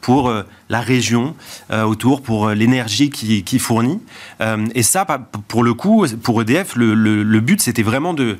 pour 0.00 0.28
euh, 0.28 0.42
la 0.68 0.80
région 0.80 1.34
euh, 1.70 1.82
autour, 1.82 2.22
pour 2.22 2.46
euh, 2.46 2.54
l'énergie 2.54 3.10
qui, 3.10 3.58
fournit. 3.58 4.00
et 4.74 4.82
ça, 4.82 5.06
pour 5.48 5.64
le 5.64 5.74
coup, 5.74 6.06
pour 6.22 6.42
EDF, 6.42 6.76
le, 6.76 7.40
but, 7.40 7.60
c'était 7.60 7.82
vraiment 7.82 8.14
de 8.14 8.38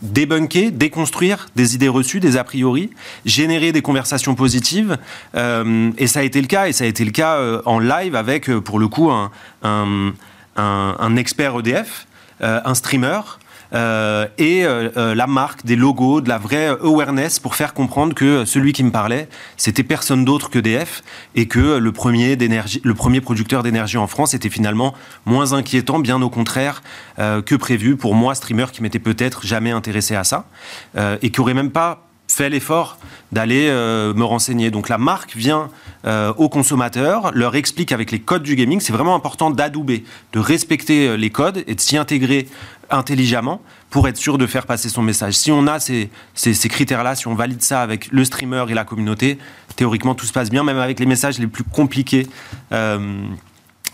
débunker, 0.00 0.70
déconstruire 0.72 1.48
des 1.56 1.74
idées 1.74 1.88
reçues, 1.88 2.20
des 2.20 2.36
a 2.36 2.44
priori, 2.44 2.90
générer 3.24 3.72
des 3.72 3.82
conversations 3.82 4.34
positives. 4.34 4.96
et 5.34 6.06
ça 6.06 6.20
a 6.20 6.22
été 6.22 6.40
le 6.40 6.46
cas, 6.46 6.68
et 6.68 6.72
ça 6.72 6.84
a 6.84 6.86
été 6.86 7.04
le 7.04 7.10
cas 7.10 7.38
en 7.64 7.78
live 7.78 8.14
avec, 8.14 8.50
pour 8.50 8.78
le 8.78 8.88
coup, 8.88 9.10
un 9.62 11.16
expert 11.16 11.58
EDF, 11.58 12.06
un 12.40 12.74
streamer, 12.74 13.20
et 13.72 14.64
la 14.96 15.26
marque, 15.26 15.64
des 15.64 15.76
logos, 15.76 16.20
de 16.20 16.28
la 16.28 16.38
vraie 16.38 16.68
awareness 16.68 17.38
pour 17.38 17.54
faire 17.54 17.74
comprendre 17.74 18.14
que 18.14 18.44
celui 18.44 18.72
qui 18.72 18.82
me 18.82 18.90
parlait, 18.90 19.28
c'était 19.56 19.82
personne 19.82 20.24
d'autre 20.24 20.50
que 20.50 20.58
DF 20.58 21.02
et 21.34 21.46
que 21.46 21.78
le 21.78 21.92
premier, 21.92 22.36
le 22.36 22.94
premier 22.94 23.20
producteur 23.20 23.62
d'énergie 23.62 23.98
en 23.98 24.06
France 24.06 24.34
était 24.34 24.50
finalement 24.50 24.94
moins 25.26 25.52
inquiétant, 25.52 25.98
bien 25.98 26.20
au 26.22 26.30
contraire 26.30 26.82
que 27.18 27.54
prévu 27.54 27.96
pour 27.96 28.14
moi, 28.14 28.34
streamer 28.34 28.66
qui 28.72 28.82
m'était 28.82 28.98
peut-être 28.98 29.46
jamais 29.46 29.70
intéressé 29.70 30.14
à 30.14 30.24
ça 30.24 30.46
et 31.22 31.30
qui 31.30 31.40
aurait 31.40 31.54
même 31.54 31.70
pas 31.70 32.08
fait 32.28 32.50
l'effort 32.50 32.98
d'aller 33.32 33.68
euh, 33.68 34.14
me 34.14 34.24
renseigner. 34.24 34.70
Donc 34.70 34.88
la 34.88 34.98
marque 34.98 35.34
vient 35.34 35.70
euh, 36.06 36.32
aux 36.36 36.48
consommateurs, 36.48 37.32
leur 37.34 37.56
explique 37.56 37.90
avec 37.90 38.10
les 38.10 38.20
codes 38.20 38.42
du 38.42 38.54
gaming, 38.54 38.80
c'est 38.80 38.92
vraiment 38.92 39.14
important 39.14 39.50
d'adouber, 39.50 40.04
de 40.32 40.38
respecter 40.38 41.08
euh, 41.08 41.16
les 41.16 41.30
codes 41.30 41.64
et 41.66 41.74
de 41.74 41.80
s'y 41.80 41.96
intégrer 41.96 42.46
intelligemment 42.90 43.60
pour 43.90 44.08
être 44.08 44.16
sûr 44.16 44.38
de 44.38 44.46
faire 44.46 44.66
passer 44.66 44.88
son 44.88 45.02
message. 45.02 45.34
Si 45.34 45.50
on 45.50 45.66
a 45.66 45.80
ces, 45.80 46.10
ces, 46.34 46.68
critères-là, 46.68 47.14
si 47.14 47.26
on 47.26 47.34
valide 47.34 47.62
ça 47.62 47.82
avec 47.82 48.10
le 48.12 48.24
streamer 48.24 48.64
et 48.68 48.74
la 48.74 48.84
communauté, 48.84 49.38
théoriquement 49.76 50.14
tout 50.14 50.26
se 50.26 50.32
passe 50.32 50.50
bien, 50.50 50.64
même 50.64 50.78
avec 50.78 51.00
les 51.00 51.06
messages 51.06 51.38
les 51.38 51.46
plus 51.46 51.64
compliqués 51.64 52.26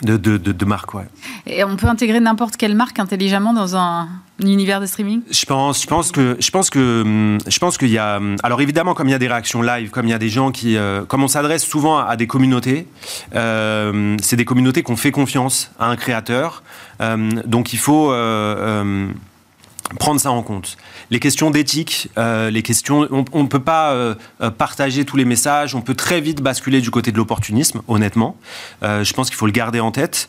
de, 0.02 0.16
de, 0.16 0.36
de, 0.36 0.64
marque, 0.64 0.94
ouais. 0.94 1.06
Et 1.46 1.64
on 1.64 1.76
peut 1.76 1.86
intégrer 1.86 2.20
n'importe 2.20 2.56
quelle 2.56 2.74
marque 2.74 2.98
intelligemment 2.98 3.52
dans 3.52 3.76
un, 3.76 4.08
univers 4.40 4.80
de 4.80 4.86
streaming? 4.86 5.22
Je 5.30 5.44
pense, 5.46 5.82
je 5.82 5.86
pense 5.86 6.10
que, 6.10 6.36
je 6.40 6.50
pense 6.50 6.70
que, 6.70 7.38
je 7.46 7.58
pense 7.58 7.78
qu'il 7.78 7.90
y 7.90 7.98
a. 7.98 8.20
Alors 8.42 8.60
évidemment, 8.60 8.94
comme 8.94 9.08
il 9.08 9.12
y 9.12 9.14
a 9.14 9.18
des 9.18 9.28
réactions 9.28 9.62
live, 9.62 9.90
comme 9.90 10.06
il 10.06 10.10
y 10.10 10.14
a 10.14 10.18
des 10.18 10.28
gens 10.28 10.50
qui, 10.50 10.76
euh, 10.76 11.04
comme 11.04 11.22
on 11.22 11.28
s'adresse 11.28 11.64
souvent 11.64 11.98
à 11.98 12.16
des 12.16 12.26
communautés, 12.26 12.88
euh, 13.34 14.16
c'est 14.20 14.36
des 14.36 14.44
communautés 14.44 14.82
qu'on 14.82 14.96
fait 14.96 15.12
confiance 15.12 15.70
à 15.78 15.86
un 15.86 15.96
créateur, 15.96 16.62
euh, 17.00 17.30
donc 17.46 17.72
il 17.72 17.78
faut 17.78 18.12
prendre 19.98 20.20
ça 20.20 20.30
en 20.30 20.42
compte. 20.42 20.76
Les 21.10 21.20
questions 21.20 21.50
d'éthique, 21.50 22.08
euh, 22.16 22.50
les 22.50 22.62
questions, 22.62 23.06
on 23.32 23.42
ne 23.42 23.48
peut 23.48 23.62
pas 23.62 23.92
euh, 23.92 24.14
euh, 24.40 24.50
partager 24.50 25.04
tous 25.04 25.16
les 25.16 25.24
messages, 25.24 25.74
on 25.74 25.82
peut 25.82 25.94
très 25.94 26.20
vite 26.20 26.40
basculer 26.40 26.80
du 26.80 26.90
côté 26.90 27.12
de 27.12 27.16
l'opportunisme, 27.16 27.82
honnêtement. 27.88 28.36
je 28.82 29.12
pense 29.12 29.28
qu'il 29.28 29.36
faut 29.36 29.46
le 29.46 29.52
garder 29.52 29.80
en 29.80 29.90
tête. 29.90 30.28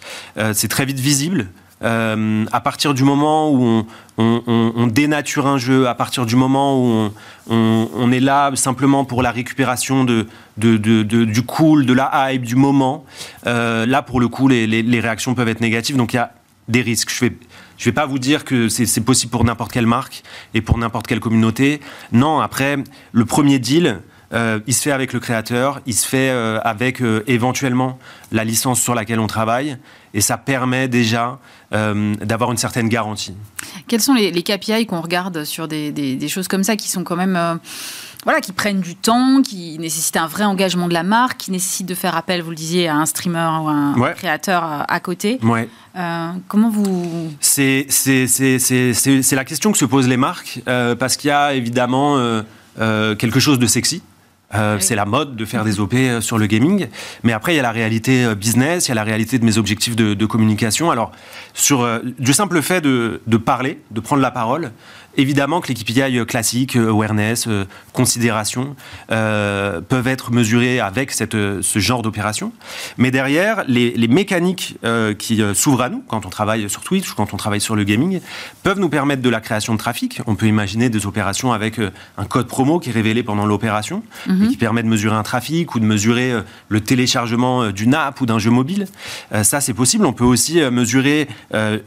c'est 0.54 0.68
très 0.68 0.86
vite 0.86 1.00
visible. 1.00 1.48
à 1.82 2.62
partir 2.64 2.94
du 2.94 3.04
moment 3.04 3.52
où 3.52 3.86
on, 4.18 4.88
dénature 4.88 5.48
un 5.48 5.58
jeu, 5.58 5.88
à 5.88 5.96
partir 5.96 6.26
du 6.26 6.36
moment 6.36 6.80
où 6.80 7.12
on, 7.48 8.12
est 8.12 8.20
là 8.20 8.52
simplement 8.56 9.06
pour 9.06 9.22
la 9.22 9.32
récupération 9.32 10.04
de, 10.04 10.28
du 10.58 11.42
cool, 11.44 11.86
de 11.86 11.94
la 11.94 12.32
hype, 12.32 12.44
du 12.44 12.56
moment, 12.56 13.06
là 13.46 14.02
pour 14.02 14.20
le 14.20 14.28
coup 14.28 14.48
les, 14.48 15.00
réactions 15.00 15.34
peuvent 15.34 15.50
être 15.50 15.62
négatives. 15.62 15.98
Donc 15.98 16.14
il 16.14 16.18
y 16.18 16.20
a 16.20 16.32
des 16.68 16.82
risques. 16.82 17.10
Je 17.12 17.16
fais, 17.16 17.34
je 17.78 17.84
ne 17.84 17.92
vais 17.92 17.96
pas 17.96 18.06
vous 18.06 18.20
dire 18.20 18.46
que 18.46 18.70
c'est 18.70 19.02
possible 19.02 19.32
pour 19.32 19.44
n'importe 19.44 19.72
quelle 19.72 19.88
marque 19.88 20.24
et 20.54 20.62
pour 20.62 20.78
n'importe 20.78 21.08
quelle 21.08 21.20
communauté. 21.20 21.82
Non, 22.12 22.40
après, 22.40 22.78
le 23.12 23.26
premier 23.26 23.60
deal, 23.60 24.02
euh, 24.34 24.60
il 24.68 24.74
se 24.74 24.82
fait 24.82 24.92
avec 24.92 25.14
le 25.14 25.20
créateur, 25.20 25.82
il 25.86 25.94
se 25.94 26.08
fait 26.08 26.30
euh, 26.30 26.60
avec 26.64 27.02
euh, 27.02 27.24
éventuellement 27.28 28.00
la 28.32 28.44
licence 28.44 28.82
sur 28.82 28.96
laquelle 28.96 29.20
on 29.20 29.28
travaille, 29.28 29.78
et 30.14 30.22
ça 30.22 30.38
permet 30.38 30.88
déjà 30.88 31.40
d'avoir 32.22 32.52
une 32.52 32.58
certaine 32.58 32.90
garantie. 32.90 33.34
Quels 33.88 34.02
sont 34.02 34.14
les, 34.14 34.32
KPI 34.44 34.86
qu'on 34.86 35.02
regarde 35.02 35.44
sur 35.44 35.68
des, 35.68 35.92
des, 35.92 36.28
choses 36.28 36.48
comme 36.48 36.64
ça 36.64 36.76
qui 36.76 36.90
sont 36.90 37.04
quand 37.04 37.16
même 37.16 37.60
voilà, 38.26 38.42
qui 38.42 38.52
prennent 38.52 38.82
du 38.82 38.96
temps, 38.96 39.44
qui 39.44 39.78
nécessitent 39.78 40.18
un 40.18 40.26
vrai 40.26 40.44
engagement 40.44 40.88
de 40.88 40.94
la 40.94 41.04
marque, 41.04 41.38
qui 41.38 41.52
nécessitent 41.52 41.86
de 41.86 41.94
faire 41.94 42.18
appel, 42.18 42.42
vous 42.42 42.50
le 42.50 42.56
disiez, 42.56 42.88
à 42.88 42.96
un 42.96 43.06
streamer 43.06 43.48
ou 43.62 43.68
un 43.70 43.94
créateur 44.16 44.64
à, 44.88 45.00
côté. 45.00 45.40
Ouais. 45.44 45.70
Euh, 45.96 46.32
comment 46.48 46.72
vous... 46.72 47.32
C'est 47.40 47.86
la 49.32 49.46
question 49.46 49.72
que 49.72 49.78
se 49.78 49.86
posent 49.86 50.08
les 50.08 50.18
marques, 50.18 50.60
euh, 50.68 50.96
parce 50.96 51.18
qu'il 51.18 51.28
y 51.28 51.32
a 51.32 51.54
évidemment 51.54 52.18
euh, 52.18 53.16
quelque 53.16 53.40
chose 53.40 53.60
de 53.60 53.68
sexy. 53.68 54.02
C'est 54.80 54.96
la 54.96 55.06
mode 55.06 55.36
de 55.36 55.44
faire 55.44 55.66
des 55.66 55.80
OP 55.80 55.96
sur 56.22 56.38
le 56.38 56.46
gaming. 56.46 56.88
Mais 57.24 57.34
après, 57.34 57.54
il 57.54 57.58
y 57.58 57.60
a 57.60 57.64
la 57.64 57.72
réalité 57.72 58.34
business, 58.36 58.88
il 58.88 58.90
y 58.90 58.92
a 58.94 58.96
la 58.96 59.04
réalité 59.04 59.38
de 59.38 59.46
mes 59.46 59.58
objectifs 59.58 59.96
de, 59.96 60.26
communication. 60.26 60.92
Alors, 60.92 61.12
sur 61.54 61.88
du 62.20 62.34
simple 62.34 62.62
fait 62.62 62.80
de, 62.80 63.22
de, 63.28 63.38
parler, 63.38 63.82
de 63.92 64.00
prendre 64.00 64.22
la 64.22 64.32
parole, 64.32 64.72
Évidemment 65.18 65.62
que 65.62 65.70
les 65.70 65.74
KPI 65.74 66.26
classiques, 66.26 66.76
euh, 66.76 66.90
awareness, 66.90 67.46
euh, 67.48 67.66
considération, 67.94 68.76
euh, 69.12 69.80
peuvent 69.82 70.08
être 70.08 70.32
mesurés 70.32 70.80
avec 70.80 71.12
cette, 71.12 71.34
ce 71.34 71.80
genre 71.80 72.02
d'opération. 72.02 72.52
Mais 72.98 73.12
derrière, 73.12 73.64
les, 73.68 73.92
les 73.92 74.08
mécaniques 74.08 74.78
qui 75.18 75.42
s'ouvrent 75.54 75.82
à 75.82 75.90
nous, 75.90 76.04
quand 76.08 76.26
on 76.26 76.30
travaille 76.30 76.70
sur 76.70 76.82
Twitch 76.82 77.12
ou 77.12 77.16
quand 77.16 77.34
on 77.34 77.38
travaille 77.38 77.62
sur 77.62 77.76
le 77.76 77.84
gaming, 77.84 78.20
peuvent 78.64 78.80
nous 78.80 78.90
permettre 78.90 79.22
de 79.22 79.30
la 79.30 79.40
création 79.40 79.74
de 79.74 79.80
trafic. 79.80 80.22
On 80.28 80.36
peut 80.36 80.48
imaginer 80.48 80.90
des 80.90 81.06
opérations 81.06 81.54
avec 81.54 81.80
un 81.80 82.26
code 82.26 82.48
promo 82.48 82.80
qui 82.80 82.90
est 82.90 82.94
révélé 82.94 83.24
pendant 83.24 83.46
l'opération, 83.46 84.04
mhm. 84.28 84.50
qui 84.50 84.58
permet 84.58 84.84
de 84.84 84.88
mesurer 84.88 85.16
un 85.16 85.24
trafic 85.24 85.76
ou 85.76 85.80
de 85.80 85.86
mesurer 85.86 86.34
le 86.68 86.82
téléchargement 86.82 87.72
d'une 87.72 87.96
app 87.96 88.20
ou 88.22 88.26
d'un 88.26 88.40
jeu 88.40 88.52
mobile. 88.52 88.88
ça, 89.44 89.62
c'est 89.62 89.74
possible. 89.74 90.06
On 90.06 90.14
peut 90.14 90.26
aussi 90.26 90.60
mesurer 90.72 91.28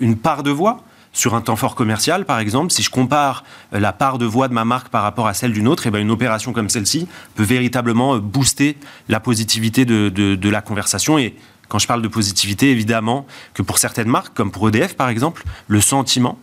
une 0.01 0.17
part 0.17 0.43
de 0.43 0.51
voix 0.51 0.85
sur 1.19 1.35
un 1.35 1.41
temps 1.41 1.57
fort 1.57 1.75
commercial, 1.75 2.25
par 2.25 2.39
exemple, 2.39 2.73
si 2.73 2.81
je 2.81 2.91
compare 2.91 3.43
euh, 3.75 3.81
la 3.81 3.93
part 3.93 4.19
de 4.19 4.25
voix 4.25 4.47
de 4.47 4.55
ma 4.55 4.65
marque 4.65 4.89
par 4.89 5.03
rapport 5.03 5.27
à 5.27 5.35
celle 5.35 5.53
d'une 5.53 5.67
autre, 5.67 5.85
et 5.87 5.89
eh 5.89 5.91
bien 5.91 6.01
une 6.01 6.13
opération 6.13 6.53
comme 6.53 6.69
celle-ci 6.69 7.09
peut 7.35 7.43
véritablement 7.43 8.15
euh, 8.15 8.21
booster 8.21 8.77
la 9.09 9.19
positivité 9.19 9.85
de, 9.85 10.11
de, 10.11 10.49
la 10.49 10.61
conversation. 10.61 11.19
Et 11.19 11.35
quand 11.69 11.79
je 11.79 11.87
parle 11.87 12.03
de 12.03 12.09
positivité, 12.09 12.71
évidemment 12.71 13.27
que 13.55 13.63
pour 13.63 13.79
certaines 13.79 14.09
marques, 14.09 14.35
comme 14.35 14.51
pour 14.51 14.69
EDF 14.69 14.95
par 14.95 15.09
exemple, 15.09 15.45
le 15.67 15.81
sentiment 15.81 16.39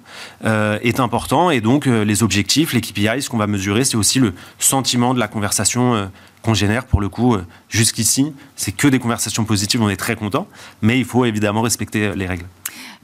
euh, 0.46 0.78
est 0.82 1.00
important 1.00 1.50
et 1.50 1.62
donc 1.62 1.86
les 1.86 2.24
objectifs, 2.24 2.74
les 2.74 2.82
KPIs, 2.82 3.24
ce 3.24 3.30
qu'on 3.30 3.38
va 3.38 3.48
mesurer, 3.48 3.84
c'est 3.84 3.98
aussi 3.98 4.20
le 4.20 4.34
sentiment 4.60 5.14
de 5.14 5.20
la 5.20 5.28
conversation 5.28 6.10
qu'on 6.42 6.54
génère. 6.54 6.86
Pour 6.86 7.02
le 7.02 7.10
coup, 7.10 7.38
jusqu'ici, 7.70 8.34
c'est 8.56 8.72
que 8.72 8.88
des 8.88 9.00
conversations 9.00 9.46
positives, 9.46 9.82
on 9.82 9.90
est 9.90 9.98
très 9.98 10.16
content, 10.16 10.48
mais 10.82 11.00
il 11.00 11.06
faut 11.06 11.26
évidemment 11.26 11.62
respecter 11.62 12.14
les 12.16 12.28
règles. 12.28 12.46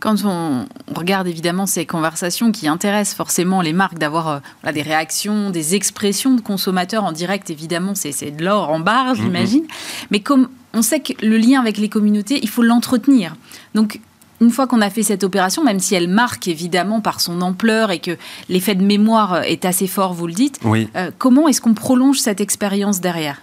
Quand 0.02 0.26
on 0.26 0.66
regarde 0.96 1.28
évidemment 1.28 1.68
ces 1.68 1.86
conversations 1.86 2.52
qui 2.52 2.68
intéressent 2.68 3.16
forcément 3.16 3.62
les 3.62 3.72
marques 3.72 4.00
d'avoir 4.00 4.28
euh, 4.66 4.72
des 4.74 4.82
réactions, 4.82 5.52
des 5.52 5.76
expressions 5.76 6.34
de 6.34 6.42
consommateurs 6.42 7.04
en 7.04 7.12
direct, 7.12 7.52
évidemment, 7.52 7.94
c'est 7.94 8.32
de 8.32 8.44
l'or 8.44 8.70
en 8.72 8.80
barre, 8.80 9.14
mm-hmm. 9.14 9.22
j'imagine. 9.22 9.64
Mais 10.10 10.20
comme 10.20 10.50
on 10.74 10.82
sait 10.82 11.00
que 11.00 11.14
le 11.26 11.38
lien 11.38 11.60
avec 11.60 11.78
les 11.78 11.90
communautés, 11.90 12.40
il 12.42 12.50
faut 12.50 12.64
l'entretenir. 12.64 13.36
Donc, 13.76 14.00
une 14.40 14.50
fois 14.50 14.66
qu'on 14.66 14.82
a 14.82 14.90
fait 14.90 15.04
cette 15.04 15.24
opération, 15.24 15.64
même 15.64 15.80
si 15.80 15.94
elle 15.94 16.08
marque 16.08 16.48
évidemment 16.48 17.00
par 17.00 17.22
son 17.22 17.42
ampleur 17.42 17.92
et 17.92 18.00
que 18.00 18.18
l'effet 18.50 18.74
de 18.74 18.84
mémoire 18.84 19.44
est 19.44 19.66
assez 19.66 19.88
fort, 19.88 20.14
vous 20.14 20.28
le 20.28 20.34
dites, 20.34 20.60
euh, 20.66 21.12
comment 21.18 21.48
est-ce 21.48 21.62
qu'on 21.62 21.76
prolonge 21.76 22.18
cette 22.18 22.42
expérience 22.42 23.02
derrière? 23.02 23.42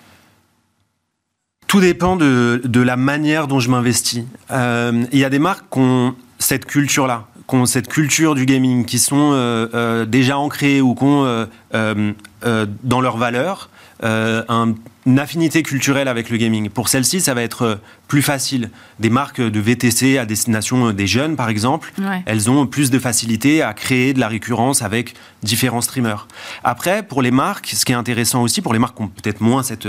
Tout 1.69 1.81
dépend 1.81 2.17
de, 2.17 2.81
la 2.81 2.97
manière 2.97 3.47
dont 3.47 3.61
je 3.61 3.71
m'investis. 3.71 4.25
Euh, 4.51 5.05
il 5.13 5.19
y 5.19 5.25
a 5.25 5.31
des 5.31 5.39
marques 5.39 5.67
qui 5.71 5.81
ont 5.81 6.15
cette 6.39 6.65
culture-là, 6.65 7.27
qui 7.47 7.55
ont 7.57 7.67
cette 7.67 7.89
culture 7.89 8.35
du 8.35 8.47
gaming, 8.47 8.87
qui 8.87 8.99
sont 8.99 9.33
euh, 9.35 9.69
euh, 9.75 10.07
déjà 10.07 10.39
ancrées 10.39 10.81
ou 10.81 10.95
qui 10.95 11.05
ont 11.05 11.47
dans 11.73 13.01
leurs 13.03 13.19
valeurs 13.19 13.69
une 14.03 15.19
affinité 15.19 15.63
culturelle 15.63 16.09
avec 16.09 16.31
le 16.31 16.37
gaming. 16.37 16.71
Pour 16.71 16.89
celles-ci, 16.89 17.21
ça 17.21 17.35
va 17.35 17.43
être 17.43 17.81
plus 18.07 18.23
facile. 18.23 18.71
Des 19.01 19.11
marques 19.11 19.41
de 19.41 19.61
VTC 19.61 20.19
à 20.19 20.27
destination 20.27 20.93
des 20.93 21.07
jeunes, 21.07 21.37
par 21.37 21.49
exemple, 21.49 21.93
elles 22.27 22.51
ont 22.51 22.67
plus 22.67 22.91
de 22.91 22.99
facilité 22.99 23.63
à 23.63 23.73
créer 23.75 24.15
de 24.15 24.21
la 24.21 24.29
récurrence 24.29 24.83
avec 24.83 25.15
différents 25.43 25.81
streamers. 25.81 26.29
Après, 26.65 27.03
pour 27.03 27.23
les 27.23 27.31
marques, 27.31 27.69
ce 27.75 27.85
qui 27.85 27.93
est 27.93 27.97
intéressant 27.97 28.43
aussi, 28.43 28.63
pour 28.63 28.73
les 28.73 28.79
marques 28.79 28.97
qui 28.97 29.03
ont 29.03 29.09
peut-être 29.09 29.41
moins 29.41 29.63
cette 29.63 29.89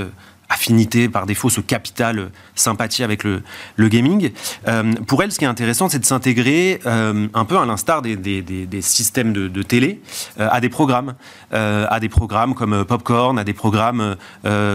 affinité, 0.49 1.07
par 1.07 1.25
défaut, 1.25 1.49
ce 1.49 1.61
capital 1.61 2.19
euh, 2.19 2.29
sympathie 2.55 3.03
avec 3.03 3.23
le, 3.23 3.43
le 3.75 3.87
gaming. 3.87 4.31
Euh, 4.67 4.93
pour 5.07 5.23
elle, 5.23 5.31
ce 5.31 5.37
qui 5.37 5.45
est 5.45 5.47
intéressant, 5.47 5.89
c'est 5.89 5.99
de 5.99 6.05
s'intégrer 6.05 6.79
euh, 6.85 7.27
un 7.33 7.45
peu 7.45 7.57
à 7.57 7.65
l'instar 7.65 8.01
des, 8.01 8.15
des, 8.15 8.41
des, 8.41 8.81
systèmes 8.81 9.31
de, 9.31 9.47
de 9.47 9.61
télé 9.61 10.01
à 10.37 10.59
des 10.61 10.69
programmes, 10.69 11.15
à 11.51 11.99
des 11.99 12.09
programmes 12.09 12.55
comme 12.55 12.85
Popcorn, 12.85 13.37
à 13.37 13.43
des 13.43 13.53
programmes 13.53 14.15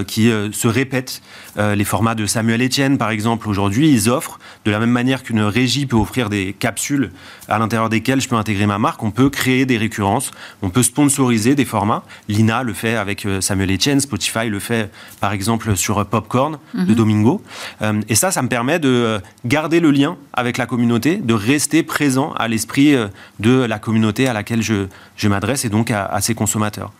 qui 0.06 0.30
se 0.52 0.68
répètent. 0.68 1.22
les 1.56 1.84
formats 1.84 2.14
de 2.14 2.26
Samuel 2.26 2.62
Etienne, 2.62 2.98
par 2.98 3.10
exemple, 3.10 3.48
aujourd'hui, 3.48 3.90
ils 3.90 4.10
offrent, 4.10 4.38
de 4.64 4.70
la 4.70 4.78
même 4.78 4.90
manière 4.90 5.22
qu'une 5.22 5.40
régie 5.40 5.86
peut 5.86 5.96
offrir 5.96 6.28
des 6.28 6.52
capsules 6.52 7.10
à 7.48 7.58
l'intérieur 7.58 7.88
desquelles 7.88 8.20
je 8.20 8.28
peux 8.28 8.36
intégrer 8.36 8.66
ma 8.66 8.78
marque, 8.78 9.02
on 9.02 9.10
peut 9.10 9.30
créer 9.30 9.66
des 9.66 9.78
récurrences, 9.78 10.30
on 10.62 10.70
peut 10.70 10.82
sponsoriser 10.82 11.54
des 11.54 11.64
formats. 11.64 12.04
Lina 12.28 12.62
le 12.62 12.74
fait 12.74 12.96
avec 12.96 13.26
Samuel 13.40 13.72
Etienne, 13.72 14.00
Spotify 14.00 14.48
le 14.48 14.58
fait, 14.58 14.90
par 15.20 15.32
exemple, 15.32 15.63
sur 15.74 16.04
Popcorn 16.06 16.58
de 16.74 16.80
mhm. 16.80 16.94
Domingo. 16.94 17.42
Euh, 17.82 18.00
et 18.08 18.14
ça, 18.14 18.30
ça 18.30 18.42
me 18.42 18.48
permet 18.48 18.78
de 18.78 19.20
garder 19.44 19.80
le 19.80 19.90
lien 19.90 20.16
avec 20.32 20.58
la 20.58 20.66
communauté, 20.66 21.16
de 21.16 21.34
rester 21.34 21.82
présent 21.82 22.32
à 22.32 22.48
l'esprit 22.48 22.94
euh, 22.94 23.08
de 23.40 23.64
la 23.64 23.78
communauté 23.78 24.28
à 24.28 24.32
laquelle 24.32 24.62
je, 24.62 24.86
je 25.16 25.28
m'adresse 25.28 25.64
et 25.64 25.68
donc 25.68 25.90
à, 25.90 26.04
à 26.06 26.20
ses 26.20 26.34
consommateurs. 26.34 26.92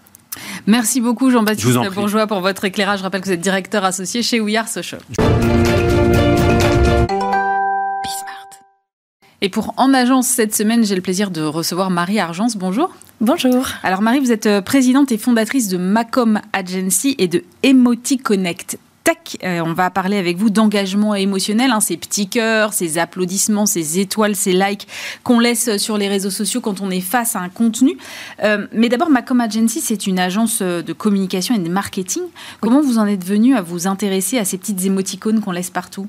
Merci 0.66 1.00
beaucoup 1.00 1.30
Jean-Baptiste 1.30 1.94
Bourgeois 1.94 2.26
pour 2.26 2.40
votre 2.40 2.64
éclairage. 2.64 2.99
Je 2.99 3.04
rappelle 3.04 3.21
que 3.21 3.26
vous 3.26 3.33
êtes 3.33 3.40
directeur 3.40 3.85
associé 3.85 4.23
chez 4.23 4.40
We 4.40 4.56
Are 4.56 4.68
Social. 4.68 5.00
Et 9.45 9.51
pour 9.51 9.75
En 9.77 9.93
Agence 9.93 10.27
cette 10.27 10.57
semaine, 10.57 10.87
j'ai 10.87 10.95
le 10.95 11.03
plaisir 11.03 11.31
de 11.31 11.43
recevoir 11.43 11.91
Marie 11.91 12.19
Argence. 12.19 12.57
Bonjour. 12.57 12.91
Bonjour. 13.21 13.67
Alors 13.83 14.01
Marie, 14.01 14.21
vous 14.21 14.33
êtes 14.33 14.47
euh, 14.47 14.63
présidente 14.63 15.13
et 15.13 15.19
fondatrice 15.19 15.69
de 15.69 15.77
Macom 15.77 16.41
Agency 16.55 17.15
et 17.19 17.29
de 17.29 17.45
Emoti 17.63 18.17
Connect. 18.17 18.79
Tech, 19.05 19.37
euh, 19.45 19.61
on 19.61 19.75
va 19.75 19.91
parler 19.91 20.17
avec 20.17 20.39
vous 20.39 20.49
d'engagement 20.49 21.15
émotionnel, 21.15 21.73
hein, 21.73 21.81
ces 21.81 21.99
petits 21.99 22.27
cœurs, 22.27 22.73
ces 22.73 22.97
applaudissements, 22.97 23.67
ces 23.67 23.99
étoiles, 23.99 24.35
ces 24.35 24.55
likes 24.55 24.89
qu'on 25.25 25.41
laisse 25.41 25.77
sur 25.77 25.99
les 25.99 26.09
réseaux 26.09 26.31
sociaux 26.31 26.63
quand 26.63 26.81
on 26.81 26.91
est 26.91 27.03
face 27.03 27.37
à 27.37 27.41
un 27.41 27.51
contenu. 27.51 27.99
Euh, 28.43 28.67
mais 28.73 28.89
d'abord, 28.89 29.11
Macom 29.11 29.43
Agency, 29.43 29.83
c'est 29.83 30.07
une 30.07 30.19
agence 30.19 30.63
de 30.63 30.93
communication 30.95 31.55
et 31.55 31.59
de 31.59 31.69
marketing. 31.69 32.23
Comment 32.63 32.81
vous 32.81 32.97
en 32.97 33.07
êtes 33.07 33.27
venu 33.27 33.55
à 33.57 33.61
vous 33.61 33.87
intéresser 33.89 34.39
à 34.39 34.47
ces 34.47 34.57
petites 34.57 34.87
émoticônes 34.87 35.43
qu'on 35.43 35.53
laisse 35.53 35.69
partout? 35.69 36.09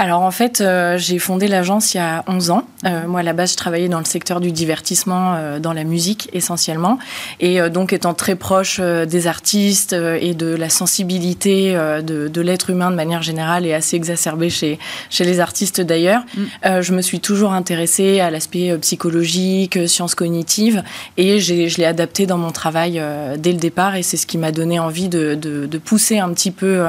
Alors 0.00 0.22
en 0.22 0.30
fait, 0.30 0.62
euh, 0.62 0.96
j'ai 0.96 1.18
fondé 1.18 1.46
l'agence 1.46 1.92
il 1.92 1.98
y 1.98 2.00
a 2.00 2.24
11 2.26 2.48
ans. 2.52 2.64
Euh, 2.86 3.06
moi, 3.06 3.20
à 3.20 3.22
la 3.22 3.34
base, 3.34 3.52
je 3.52 3.58
travaillais 3.58 3.90
dans 3.90 3.98
le 3.98 4.06
secteur 4.06 4.40
du 4.40 4.50
divertissement, 4.50 5.34
euh, 5.34 5.58
dans 5.58 5.74
la 5.74 5.84
musique 5.84 6.30
essentiellement. 6.32 6.98
Et 7.38 7.60
donc, 7.68 7.92
étant 7.92 8.14
très 8.14 8.34
proche 8.34 8.80
des 8.80 9.26
artistes 9.26 9.92
et 9.92 10.32
de 10.32 10.46
la 10.54 10.70
sensibilité 10.70 11.74
de, 11.74 12.28
de 12.28 12.40
l'être 12.40 12.70
humain 12.70 12.90
de 12.90 12.96
manière 12.96 13.20
générale 13.20 13.66
et 13.66 13.74
assez 13.74 13.94
exacerbée 13.94 14.48
chez, 14.48 14.78
chez 15.10 15.24
les 15.24 15.38
artistes 15.38 15.82
d'ailleurs, 15.82 16.22
mm. 16.34 16.80
je 16.80 16.92
me 16.94 17.02
suis 17.02 17.20
toujours 17.20 17.52
intéressée 17.52 18.20
à 18.20 18.30
l'aspect 18.30 18.78
psychologique, 18.78 19.86
sciences 19.86 20.14
cognitives. 20.14 20.82
Et 21.18 21.40
je 21.40 21.76
l'ai 21.76 21.84
adapté 21.84 22.24
dans 22.24 22.38
mon 22.38 22.52
travail 22.52 23.02
dès 23.36 23.52
le 23.52 23.58
départ. 23.58 23.96
Et 23.96 24.02
c'est 24.02 24.16
ce 24.16 24.26
qui 24.26 24.38
m'a 24.38 24.52
donné 24.52 24.78
envie 24.78 25.10
de, 25.10 25.34
de, 25.34 25.66
de, 25.66 25.78
pousser 25.78 26.18
un 26.18 26.30
petit 26.32 26.52
peu 26.52 26.86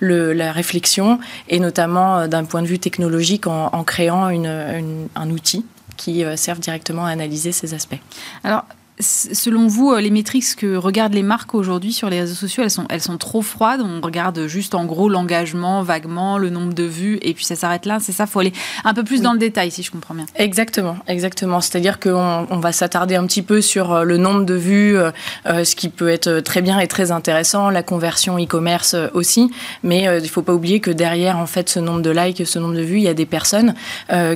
le, 0.00 0.32
la 0.32 0.52
réflexion 0.52 1.18
et 1.50 1.60
notamment 1.60 2.26
d'un 2.26 2.44
point 2.44 2.53
de 2.62 2.66
vue 2.66 2.78
technologique 2.78 3.46
en, 3.46 3.84
créant 3.84 4.26
un 4.26 5.30
outil 5.30 5.64
qui 5.96 6.24
euh, 6.24 6.36
serve 6.36 6.58
directement 6.58 7.06
à 7.06 7.10
analyser 7.10 7.52
ces 7.52 7.74
aspects. 7.74 8.00
Selon 9.00 9.66
vous, 9.66 9.90
euh, 9.90 10.00
les 10.00 10.10
métriques 10.10 10.54
que 10.56 10.76
regardent 10.76 11.14
les 11.14 11.24
marques 11.24 11.52
aujourd'hui 11.56 11.92
sur 11.92 12.08
les 12.08 12.20
réseaux 12.20 12.36
sociaux, 12.36 12.62
elles 12.62 12.70
sont, 12.70 12.86
elles 12.88 13.00
sont 13.00 13.18
trop 13.18 13.42
froides? 13.42 13.80
On 13.80 14.00
regarde 14.00 14.46
juste 14.46 14.72
en 14.76 14.84
gros 14.84 15.08
l'engagement, 15.08 15.82
vaguement, 15.82 16.38
le 16.38 16.48
nombre 16.48 16.74
de 16.74 16.84
vues, 16.84 17.18
et 17.22 17.34
puis 17.34 17.44
ça 17.44 17.56
s'arrête 17.56 17.86
là. 17.86 17.98
C'est 18.00 18.12
ça, 18.12 18.24
il 18.24 18.30
faut 18.30 18.38
aller 18.38 18.52
un 18.84 18.94
peu 18.94 19.02
plus 19.02 19.20
dans 19.20 19.32
le 19.32 19.40
détail, 19.40 19.72
si 19.72 19.82
je 19.82 19.90
comprends 19.90 20.14
bien. 20.14 20.26
Exactement, 20.36 20.96
exactement. 21.08 21.60
C'est-à-dire 21.60 21.98
qu'on 21.98 22.46
on 22.48 22.58
va 22.60 22.70
s'attarder 22.70 23.16
un 23.16 23.26
petit 23.26 23.42
peu 23.42 23.60
sur 23.60 23.92
euh, 23.92 24.04
le 24.04 24.16
nombre 24.16 24.44
de 24.44 24.54
vues, 24.54 24.96
euh, 24.96 25.10
ce 25.64 25.74
qui 25.74 25.88
peut 25.88 26.08
être 26.08 26.38
très 26.38 26.62
bien 26.62 26.78
et 26.78 26.86
très 26.86 27.10
intéressant, 27.10 27.70
la 27.70 27.82
conversion 27.82 28.38
e-commerce 28.38 28.94
aussi. 29.12 29.50
Mais 29.82 30.02
il 30.04 30.22
ne 30.22 30.28
faut 30.28 30.42
pas 30.42 30.54
oublier 30.54 30.78
que 30.78 30.92
derrière, 30.92 31.38
en 31.38 31.46
fait, 31.46 31.68
ce 31.68 31.80
nombre 31.80 32.02
de 32.02 32.10
likes, 32.10 32.46
ce 32.46 32.60
nombre 32.60 32.74
de 32.74 32.82
vues, 32.82 32.98
il 32.98 33.02
y 33.02 33.08
a 33.08 33.14
des 33.14 33.26
personnes 33.26 33.74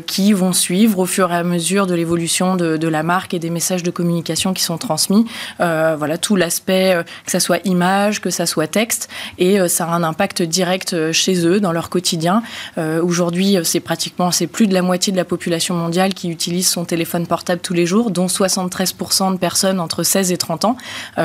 qui 0.07 0.33
vont 0.33 0.53
suivre 0.53 0.99
au 0.99 1.07
fur 1.07 1.31
et 1.33 1.37
à 1.37 1.45
mesure 1.45 1.87
de 1.87 1.95
l'évolution 1.95 2.57
de, 2.57 2.77
de 2.77 2.88
la 2.88 3.05
marque 3.05 3.35
et 3.35 3.38
des 3.38 3.50
messages 3.50 3.83
de 3.83 3.91
communication 3.91 4.48
qui 4.52 4.62
sont 4.62 4.78
transmis. 4.78 5.26
Euh, 5.61 5.97
voilà, 5.97 6.19
tout 6.19 6.37
l'aspect, 6.37 6.95
euh, 6.95 7.02
que 7.02 7.31
ça 7.31 7.40
soit 7.40 7.59
image, 7.64 8.21
que 8.21 8.31
ça 8.31 8.47
soit 8.47 8.67
texte, 8.67 9.09
et 9.38 9.61
euh, 9.61 9.69
ça 9.69 9.87
a 9.87 9.95
un 9.95 10.02
impact 10.02 10.43
direct 10.43 11.12
chez 11.12 11.47
eux, 11.47 11.61
dans 11.61 11.73
leur 11.73 11.90
quotidien. 11.90 12.43
Aujourd'hui, 12.76 13.57
c'est 13.64 13.81
pratiquement, 13.81 14.31
c'est 14.31 14.47
plus 14.47 14.67
de 14.67 14.75
la 14.75 14.83
moitié 14.83 15.12
de 15.12 15.17
la 15.17 15.25
population 15.25 15.75
mondiale 15.75 16.14
qui 16.14 16.28
utilise 16.28 16.69
son 16.69 16.85
téléphone 16.85 17.26
portable 17.26 17.61
tous 17.61 17.75
les 17.75 17.87
jours, 17.87 18.11
dont 18.11 18.26
73% 18.26 19.33
de 19.33 19.38
personnes 19.38 19.81
entre 19.81 20.02
16 20.02 20.33
et 20.33 20.37
30 20.37 20.64
ans, 20.64 20.76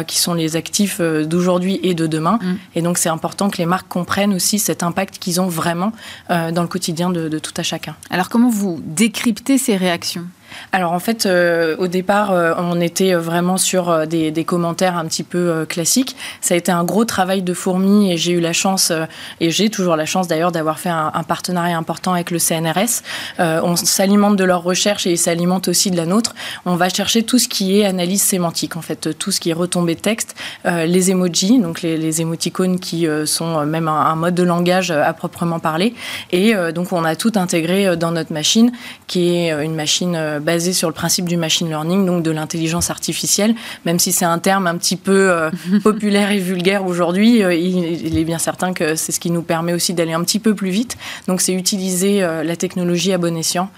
qui 0.08 0.18
sont 0.18 0.34
les 0.34 0.56
actifs 0.56 1.00
d'aujourd'hui 1.02 1.80
et 1.84 1.94
de 1.94 2.08
demain. 2.08 2.40
Mm. 2.42 2.56
Et 2.76 2.82
donc, 2.82 2.98
c'est 2.98 3.10
important 3.10 3.50
que 3.50 3.58
les 3.58 3.66
marques 3.66 3.88
comprennent 3.88 4.34
aussi 4.34 4.60
cet 4.60 4.84
impact 4.84 5.20
qu'ils 5.20 5.42
ont 5.42 5.48
vraiment 5.48 5.92
dans 6.30 6.62
le 6.62 6.68
quotidien 6.68 7.10
de, 7.10 7.30
de 7.30 7.40
tout 7.40 7.54
à 7.58 7.64
chacun. 7.64 7.96
Alors, 8.10 8.30
comment 8.30 8.50
vous 8.50 8.82
décryptez 8.84 9.58
ces 9.58 9.78
réactions? 9.78 10.26
Alors 10.72 10.94
en 10.94 11.00
fait, 11.00 11.26
euh, 11.26 11.76
au 11.78 11.88
départ, 11.88 12.32
euh, 12.32 12.54
on 12.58 12.82
était 12.82 13.14
vraiment 13.14 13.58
sur 13.58 13.90
euh, 13.90 14.06
des, 14.06 14.44
commentaires 14.44 14.98
un 14.98 15.06
petit 15.06 15.24
peu 15.24 15.66
classiques. 15.68 16.16
Ça 16.42 16.54
a 16.54 16.58
été 16.58 16.72
un 16.72 16.84
gros 16.84 17.06
travail 17.06 17.42
de 17.42 17.54
fourmi 17.54 18.12
et 18.12 18.18
j'ai 18.18 18.34
eu 18.34 18.40
la 18.40 18.54
chance, 18.54 18.92
et 19.40 19.52
j'ai 19.52 19.70
toujours 19.70 19.96
la 19.96 20.06
chance 20.06 20.28
d'ailleurs 20.28 20.52
d'avoir 20.52 20.80
fait 20.80 20.90
un, 20.90 21.12
partenariat 21.28 21.78
important 21.78 22.14
avec 22.14 22.30
le 22.30 22.40
CNRS. 22.40 23.04
on 23.40 23.76
s'alimente 23.76 24.36
de 24.36 24.44
leurs 24.44 24.64
recherches 24.64 25.08
et 25.08 25.12
ils 25.12 25.18
s'alimentent 25.18 25.70
aussi 25.70 25.92
de 25.92 25.98
la 25.98 26.06
nôtre. 26.06 26.36
On 26.66 26.76
va 26.76 26.90
chercher 26.90 27.24
tout 27.24 27.40
ce 27.40 27.48
qui 27.48 27.80
est 27.80 27.86
analyse 27.86 28.22
sémantique, 28.22 28.76
en 28.76 28.82
fait, 28.82 29.18
tout 29.18 29.32
ce 29.32 29.40
qui 29.40 29.50
est 29.50 29.54
retombé 29.54 29.96
de 29.96 30.02
texte, 30.02 30.36
les 30.66 31.12
emojis, 31.12 31.60
donc 31.60 31.82
les, 31.82 32.22
émoticônes 32.22 32.80
qui 32.80 33.08
sont 33.26 33.66
même 33.66 33.88
un, 33.88 34.16
mode 34.16 34.36
de 34.36 34.44
langage 34.44 34.92
à 34.92 35.14
proprement 35.14 35.60
parler. 35.60 35.94
Et 36.32 36.54
donc 36.74 36.92
on 36.92 37.06
a 37.06 37.16
tout 37.16 37.32
intégré 37.36 37.96
dans 37.96 38.12
notre 38.12 38.34
machine, 38.34 38.72
qui 39.08 39.36
est 39.36 39.64
une 39.64 39.76
machine 39.76 40.40
basé 40.44 40.74
sur 40.74 40.88
le 40.88 40.94
principe 40.94 41.28
du 41.28 41.38
machine 41.38 41.68
learning, 41.68 42.06
donc 42.06 42.24
de 42.24 42.32
l'intelligence 42.32 42.90
artificielle, 42.90 43.56
même 43.86 44.00
si 44.00 44.12
c'est 44.12 44.26
un 44.26 44.40
terme 44.40 44.68
un 44.68 44.78
petit 44.78 44.96
peu 44.96 45.32
euh, 45.32 45.50
populaire 45.84 46.32
et 46.32 46.40
vulgaire 46.40 46.86
aujourd'hui, 46.86 47.44
euh, 47.44 47.54
il, 47.54 48.18
est 48.18 48.24
bien 48.26 48.38
certain 48.38 48.74
que 48.74 48.96
c'est 48.96 49.12
ce 49.12 49.20
qui 49.20 49.32
nous 49.32 49.42
permet 49.42 49.74
aussi 49.74 49.94
d'aller 49.94 50.14
un 50.14 50.24
petit 50.24 50.40
peu 50.40 50.54
plus 50.54 50.70
vite. 50.70 50.98
Donc 51.28 51.42
c'est 51.42 51.54
utiliser 51.54 52.24
euh, 52.24 52.44
la 52.44 52.56
technologie 52.56 53.14
à 53.14 53.18
bon 53.18 53.36
escient 53.38 53.70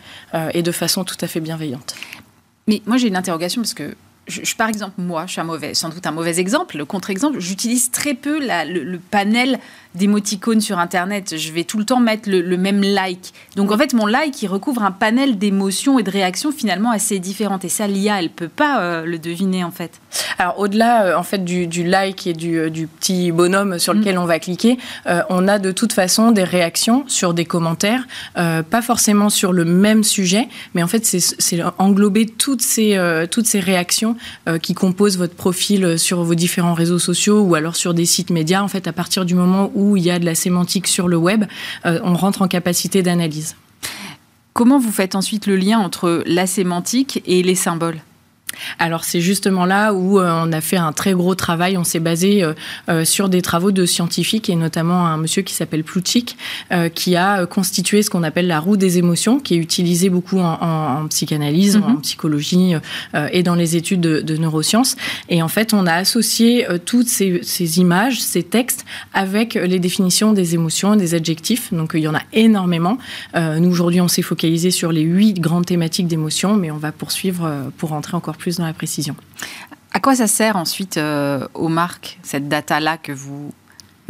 et 0.53 0.63
de 0.63 0.71
façon 0.73 1.05
tout 1.05 1.15
à 1.21 1.27
fait 1.27 1.39
bienveillante. 1.39 1.95
Mais 2.67 2.81
moi 2.85 2.97
j'ai 2.97 3.07
une 3.07 3.15
interrogation 3.15 3.61
parce 3.61 3.73
que 3.73 3.95
je, 4.27 4.55
par 4.55 4.69
exemple, 4.69 4.93
moi, 4.97 5.25
je 5.27 5.33
suis 5.33 5.41
un 5.41 5.45
mauvais, 5.45 5.73
sans 5.73 5.89
doute 5.89 6.05
un 6.07 6.11
mauvais 6.11 6.39
exemple, 6.39 6.77
le 6.77 6.85
contre-exemple, 6.85 7.39
j'utilise 7.39 7.91
très 7.91 8.15
peu 8.15 8.39
le, 8.39 8.97
panel 8.97 9.59
d'émoticônes 9.93 10.61
sur 10.61 10.79
Internet. 10.79 11.37
Je 11.37 11.51
vais 11.51 11.63
tout 11.63 11.77
le 11.77 11.85
temps 11.85 11.99
mettre 11.99 12.29
le, 12.29 12.57
même 12.57 12.81
like. 12.81 13.33
Donc 13.55 13.71
en 13.71 13.77
fait, 13.77 13.93
mon 13.93 14.07
like, 14.07 14.41
il 14.41 14.47
recouvre 14.47 14.83
un 14.83 14.91
panel 14.91 15.37
d'émotions 15.37 15.99
et 15.99 16.03
de 16.03 16.09
réactions 16.09 16.51
finalement 16.51 16.91
assez 16.91 17.19
différentes. 17.19 17.65
Et 17.65 17.69
ça, 17.69 17.87
l'IA, 17.87 18.19
elle 18.19 18.29
peut 18.29 18.47
pas 18.47 18.81
euh, 18.81 19.05
le 19.05 19.19
deviner 19.19 19.63
en 19.63 19.71
fait. 19.71 20.01
Alors 20.37 20.59
au-delà 20.59 21.05
euh, 21.05 21.17
en 21.17 21.23
fait 21.23 21.43
du, 21.43 21.83
like 21.83 22.27
et 22.27 22.33
du, 22.33 22.57
euh, 22.57 22.69
petit 22.99 23.31
bonhomme 23.31 23.79
sur 23.79 23.93
mm. 23.93 23.99
lequel 23.99 24.17
on 24.17 24.25
va 24.25 24.39
cliquer, 24.39 24.77
on 25.29 25.47
a 25.47 25.59
de 25.59 25.71
toute 25.71 25.93
façon 25.93 26.31
des 26.31 26.43
réactions 26.43 27.05
sur 27.07 27.33
des 27.33 27.45
commentaires, 27.45 28.07
pas 28.35 28.81
forcément 28.81 29.29
sur 29.29 29.53
le 29.53 29.65
même 29.65 30.03
sujet, 30.03 30.47
mais 30.73 30.83
en 30.83 30.87
fait 30.87 31.05
c'est 31.05 31.59
englober 31.77 32.25
toutes 32.25 32.61
ces, 32.61 32.99
toutes 33.31 33.45
ces 33.45 33.59
réactions 33.59 34.14
qui 34.61 34.73
composent 34.73 35.17
votre 35.17 35.35
profil 35.35 35.97
sur 35.97 36.23
vos 36.23 36.35
différents 36.35 36.73
réseaux 36.73 36.99
sociaux 36.99 37.41
ou 37.41 37.55
alors 37.55 37.75
sur 37.75 37.93
des 37.93 38.05
sites 38.05 38.29
médias. 38.29 38.61
En 38.61 38.67
fait, 38.67 38.87
à 38.87 38.93
partir 38.93 39.25
du 39.25 39.35
moment 39.35 39.71
où 39.73 39.85
où 39.85 39.97
il 39.97 40.03
y 40.03 40.11
a 40.11 40.19
de 40.19 40.25
la 40.25 40.35
sémantique 40.35 40.87
sur 40.87 41.07
le 41.07 41.17
web, 41.17 41.45
euh, 41.85 41.99
on 42.03 42.15
rentre 42.15 42.41
en 42.41 42.47
capacité 42.47 43.03
d'analyse. 43.03 43.55
Comment 44.53 44.79
vous 44.79 44.91
faites 44.91 45.15
ensuite 45.15 45.47
le 45.47 45.55
lien 45.57 45.79
entre 45.79 46.23
la 46.25 46.47
sémantique 46.47 47.21
et 47.25 47.43
les 47.43 47.55
symboles? 47.55 48.01
Alors 48.79 49.03
c'est 49.03 49.21
justement 49.21 49.65
là 49.65 49.93
où 49.93 50.19
euh, 50.19 50.43
on 50.43 50.51
a 50.51 50.61
fait 50.61 50.77
un 50.77 50.91
très 50.91 51.13
gros 51.13 51.35
travail. 51.35 51.77
On 51.77 51.83
s'est 51.83 51.99
basé 51.99 52.43
euh, 52.43 52.53
euh, 52.89 53.05
sur 53.05 53.29
des 53.29 53.41
travaux 53.41 53.71
de 53.71 53.85
scientifiques 53.85 54.49
et 54.49 54.55
notamment 54.55 55.07
un 55.07 55.17
monsieur 55.17 55.41
qui 55.41 55.53
s'appelle 55.53 55.83
Plutchik 55.83 56.37
qui 56.93 57.15
a 57.15 57.45
constitué 57.45 58.01
ce 58.01 58.09
qu'on 58.09 58.23
appelle 58.23 58.47
la 58.47 58.59
roue 58.59 58.77
des 58.77 58.97
émotions, 58.97 59.39
qui 59.39 59.55
est 59.55 59.57
utilisée 59.57 60.09
beaucoup 60.09 60.39
en, 60.39 61.07
psychanalyse, 61.09 61.77
en 61.77 61.91
mhm. 61.91 62.01
psychologie 62.01 62.73
et 63.31 63.43
dans 63.43 63.55
les 63.55 63.75
études 63.75 64.01
de, 64.01 64.37
neurosciences. 64.37 64.95
Et 65.29 65.41
en 65.41 65.47
fait, 65.47 65.73
on 65.73 65.85
a 65.85 65.93
associé 65.93 66.65
toutes 66.85 67.07
ces, 67.07 67.39
ces, 67.43 67.79
images, 67.79 68.21
ces 68.21 68.43
textes 68.43 68.85
avec 69.13 69.53
les 69.53 69.79
définitions 69.79 70.33
des 70.33 70.55
émotions, 70.55 70.95
des 70.95 71.13
adjectifs. 71.13 71.73
Donc 71.73 71.91
il 71.93 72.01
y 72.01 72.07
en 72.07 72.15
a 72.15 72.21
énormément. 72.33 72.97
nous 73.35 73.69
aujourd'hui, 73.69 74.01
on 74.01 74.07
s'est 74.07 74.21
focalisé 74.21 74.71
sur 74.71 74.91
les 74.91 75.01
huit 75.01 75.39
grandes 75.39 75.65
thématiques 75.65 76.07
d'émotions, 76.07 76.55
mais 76.55 76.71
on 76.71 76.77
va 76.77 76.91
poursuivre 76.91 77.71
pour 77.77 77.89
rentrer 77.89 78.15
encore 78.17 78.37
plus 78.37 78.44
dans 78.57 78.65
la 78.65 78.73
précision. 78.73 79.15
À 79.93 79.99
quoi 79.99 80.15
ça 80.15 80.27
sert 80.27 80.55
ensuite 80.55 80.97
euh, 80.97 81.47
aux 81.53 81.69
marques, 81.69 82.19
cette 82.21 82.47
data-là 82.47 82.97
que 82.97 83.11
vous 83.11 83.51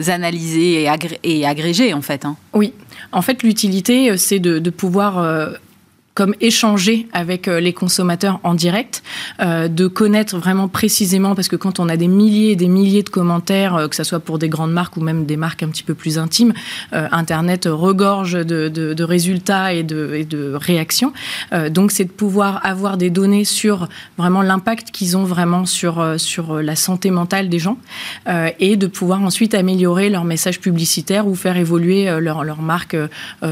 analysez 0.08 0.84
et, 0.84 0.90
et 1.24 1.46
agrégez 1.46 1.94
en 1.94 2.02
fait 2.02 2.26
hein? 2.26 2.36
Oui, 2.54 2.74
en 3.12 3.22
fait 3.22 3.44
l'utilité 3.44 4.12
euh, 4.12 4.18
c'est 4.18 4.40
de, 4.40 4.70
pouvoir 4.70 5.20
euh, 5.20 5.52
comme 6.16 6.34
échanger 6.40 7.08
avec 7.12 7.50
euh, 7.50 7.60
les 7.60 7.74
consommateurs 7.74 8.40
en 8.44 8.54
direct, 8.54 9.04
euh, 9.42 9.68
de 9.68 9.88
connaître 9.88 10.38
vraiment 10.38 10.70
précisément, 10.70 11.36
parce 11.36 11.50
que 11.50 11.58
quand 11.58 11.80
on 11.80 11.90
a 11.90 11.98
des 11.98 12.08
milliers 12.08 12.52
et 12.52 12.56
des 12.56 12.70
milliers 12.70 13.04
de 13.04 13.10
commentaires, 13.10 13.76
euh, 13.76 13.88
que 13.90 13.98
ce 13.98 14.06
soit 14.06 14.22
pour 14.22 14.40
des 14.40 14.48
grandes 14.48 14.72
marques 14.72 14.96
ou 14.96 15.02
même 15.02 15.26
des 15.26 15.36
marques 15.36 15.62
un 15.62 15.68
petit 15.68 15.84
peu 15.84 15.94
plus 15.94 16.18
intimes, 16.18 16.54
Internet 16.94 17.68
regorge 17.70 18.34
de, 18.34 18.70
de, 18.70 18.94
de, 18.94 19.04
résultats 19.04 19.74
et 19.74 19.84
de, 19.84 20.14
et 20.16 20.24
de 20.24 20.54
réactions. 20.54 21.12
donc 21.70 21.92
c'est 21.92 22.06
de 22.06 22.12
pouvoir 22.12 22.66
avoir 22.66 22.96
des 22.96 23.10
données 23.10 23.44
sur 23.44 23.90
vraiment 24.18 24.42
l'impact 24.42 24.92
qu'ils 24.92 25.18
ont 25.18 25.26
vraiment 25.26 25.66
sur, 25.66 26.16
sur 26.18 26.62
la 26.62 26.76
santé 26.76 27.12
mentale 27.12 27.50
des 27.50 27.60
gens 27.60 27.78
et 28.60 28.78
de 28.78 28.88
pouvoir 28.88 29.22
ensuite 29.22 29.54
améliorer 29.54 30.10
leur 30.10 30.24
message 30.24 30.62
publicitaire 30.62 31.28
ou 31.28 31.36
faire 31.36 31.58
évoluer 31.58 32.06
leur, 32.22 32.44
leur 32.44 32.62
marque 32.62 32.96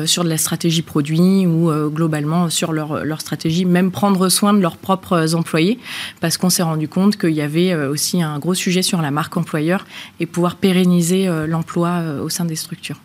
sur 0.06 0.24
de 0.24 0.30
la 0.30 0.38
stratégie 0.38 0.84
produit 0.84 1.46
ou 1.46 1.72
globalement 1.90 2.50
sur 2.54 2.72
leur, 2.72 3.04
leur, 3.04 3.22
stratégie, 3.22 3.66
même 3.66 3.92
prendre 3.92 4.30
soin 4.30 4.54
de 4.54 4.60
leurs 4.60 4.78
propres 4.78 5.36
employés, 5.36 5.80
parce 6.22 6.38
qu'on 6.38 6.50
s'est 6.50 6.64
rendu 6.64 6.88
compte 6.88 7.18
qu'il 7.18 7.32
y 7.32 7.42
avait 7.42 7.74
euh, 7.74 7.90
aussi 7.90 8.22
un 8.22 8.40
gros 8.40 8.54
sujet 8.54 8.82
sur 8.82 9.02
la 9.02 9.12
marque 9.12 9.36
employeur 9.36 9.86
et 10.20 10.26
pouvoir 10.26 10.56
pérenniser 10.56 11.28
euh, 11.28 11.48
l'emploi 11.48 11.90
euh, 11.90 12.22
au 12.22 12.30
sein 12.30 12.46
des 12.46 12.56
structures. 12.56 13.00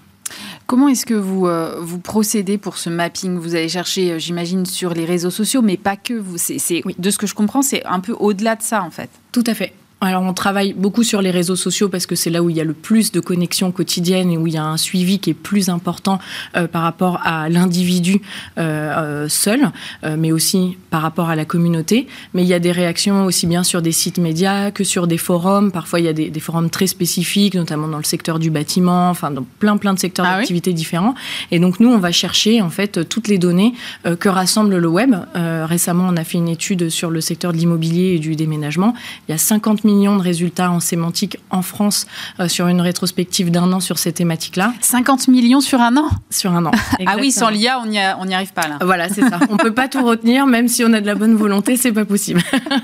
Comment 0.66 0.88
est-ce 0.88 1.06
que 1.06 1.14
vous, 1.14 1.46
euh, 1.46 1.76
vous 1.80 1.98
procédez 1.98 2.58
pour 2.58 2.76
ce 2.76 2.90
mapping? 2.90 3.38
Vous 3.38 3.54
allez 3.54 3.68
chercher, 3.68 4.12
euh, 4.12 4.18
j'imagine, 4.18 4.66
sur 4.66 4.92
les 4.92 5.06
réseaux 5.06 5.30
sociaux, 5.30 5.62
mais 5.62 5.76
pas 5.76 5.96
que. 5.96 6.14
Vous, 6.14 6.36
c'est, 6.36 6.82
De 6.98 7.10
ce 7.10 7.18
que 7.18 7.26
je 7.26 7.34
comprends, 7.34 7.62
c'est 7.62 7.84
un 7.86 8.00
peu 8.00 8.12
au-delà 8.12 8.54
de 8.54 8.62
ça, 8.62 8.82
en 8.82 8.90
fait. 8.90 9.08
Tout 9.32 9.44
à 9.46 9.54
fait. 9.54 9.72
Alors 10.00 10.22
on 10.22 10.32
travaille 10.32 10.74
beaucoup 10.74 11.02
sur 11.02 11.20
les 11.20 11.32
réseaux 11.32 11.56
sociaux 11.56 11.88
parce 11.88 12.06
que 12.06 12.14
c'est 12.14 12.30
là 12.30 12.40
où 12.40 12.50
il 12.50 12.56
y 12.56 12.60
a 12.60 12.64
le 12.64 12.72
plus 12.72 13.10
de 13.10 13.18
connexions 13.18 13.72
quotidiennes 13.72 14.30
et 14.30 14.38
où 14.38 14.46
il 14.46 14.54
y 14.54 14.56
a 14.56 14.64
un 14.64 14.76
suivi 14.76 15.18
qui 15.18 15.30
est 15.30 15.34
plus 15.34 15.68
important 15.68 16.20
euh, 16.56 16.68
par 16.68 16.82
rapport 16.82 17.20
à 17.24 17.48
l'individu 17.48 18.20
euh, 18.58 19.24
euh, 19.24 19.28
seul, 19.28 19.72
mais 20.16 20.30
aussi 20.30 20.76
par 20.90 21.02
rapport 21.02 21.30
à 21.30 21.36
la 21.36 21.44
communauté. 21.44 22.06
Mais 22.32 22.42
il 22.42 22.48
y 22.48 22.54
a 22.54 22.60
des 22.60 22.70
réactions 22.70 23.24
aussi 23.24 23.46
bien 23.46 23.64
sur 23.64 23.82
des 23.82 23.90
sites 23.90 24.18
médias 24.18 24.70
que 24.70 24.84
sur 24.84 25.08
des 25.08 25.18
forums. 25.18 25.72
Parfois 25.72 25.98
il 25.98 26.06
y 26.06 26.08
a 26.08 26.12
des, 26.12 26.40
forums 26.40 26.70
très 26.70 26.86
spécifiques, 26.86 27.54
notamment 27.54 27.88
dans 27.88 27.98
le 27.98 28.04
secteur 28.04 28.38
du 28.38 28.50
bâtiment, 28.50 29.10
enfin 29.10 29.32
dans 29.32 29.44
plein 29.58 29.76
plein 29.76 29.94
de 29.94 29.98
secteurs 29.98 30.26
ah 30.28 30.36
d'activité 30.36 30.72
différents. 30.72 31.14
Et 31.50 31.58
donc 31.58 31.80
nous 31.80 31.90
on 31.90 31.98
va 31.98 32.12
chercher 32.12 32.62
en 32.62 32.70
fait 32.70 33.08
toutes 33.08 33.26
les 33.26 33.38
données 33.38 33.74
que 34.20 34.28
rassemble 34.28 34.76
le 34.76 34.88
web. 34.88 35.16
récemment 35.34 36.06
on 36.08 36.16
a 36.16 36.24
fait 36.24 36.38
une 36.38 36.48
étude 36.48 36.88
sur 36.88 37.10
le 37.10 37.20
secteur 37.20 37.52
de 37.52 37.58
l'immobilier 37.58 38.14
et 38.14 38.18
du 38.20 38.36
déménagement. 38.36 38.94
Il 39.28 39.32
y 39.32 39.34
a 39.34 39.38
50 39.38 39.84
millions 39.88 40.16
de 40.16 40.22
résultats 40.22 40.70
en 40.70 40.80
sémantique 40.80 41.38
en 41.50 41.62
France 41.62 42.06
euh, 42.40 42.48
sur 42.48 42.68
une 42.68 42.80
rétrospective 42.80 43.50
d'un 43.50 43.72
an 43.72 43.80
sur 43.80 43.98
ces 43.98 44.12
thématiques-là. 44.12 44.74
50 44.80 45.28
millions 45.28 45.60
sur 45.60 45.80
un 45.80 45.96
an? 45.96 46.08
Sur 46.30 46.52
un 46.52 46.66
an. 46.66 46.70
ah 47.06 47.16
oui, 47.18 47.30
sans 47.30 47.48
l'IA, 47.48 47.80
on 47.80 47.86
n'y 47.86 48.34
arrive 48.34 48.52
pas 48.52 48.68
là. 48.68 48.78
Voilà, 48.82 49.08
c'est 49.08 49.22
ça. 49.22 49.40
On 49.50 49.54
ne 49.54 49.58
peut 49.58 49.74
pas 49.74 49.88
tout 49.88 50.04
retenir, 50.04 50.46
même 50.46 50.68
si 50.68 50.84
on 50.84 50.92
a 50.92 51.00
de 51.00 51.06
la 51.06 51.14
bonne 51.14 51.34
volonté, 51.34 51.76
c'est 51.76 51.92
pas 51.92 52.04
possible. 52.04 52.42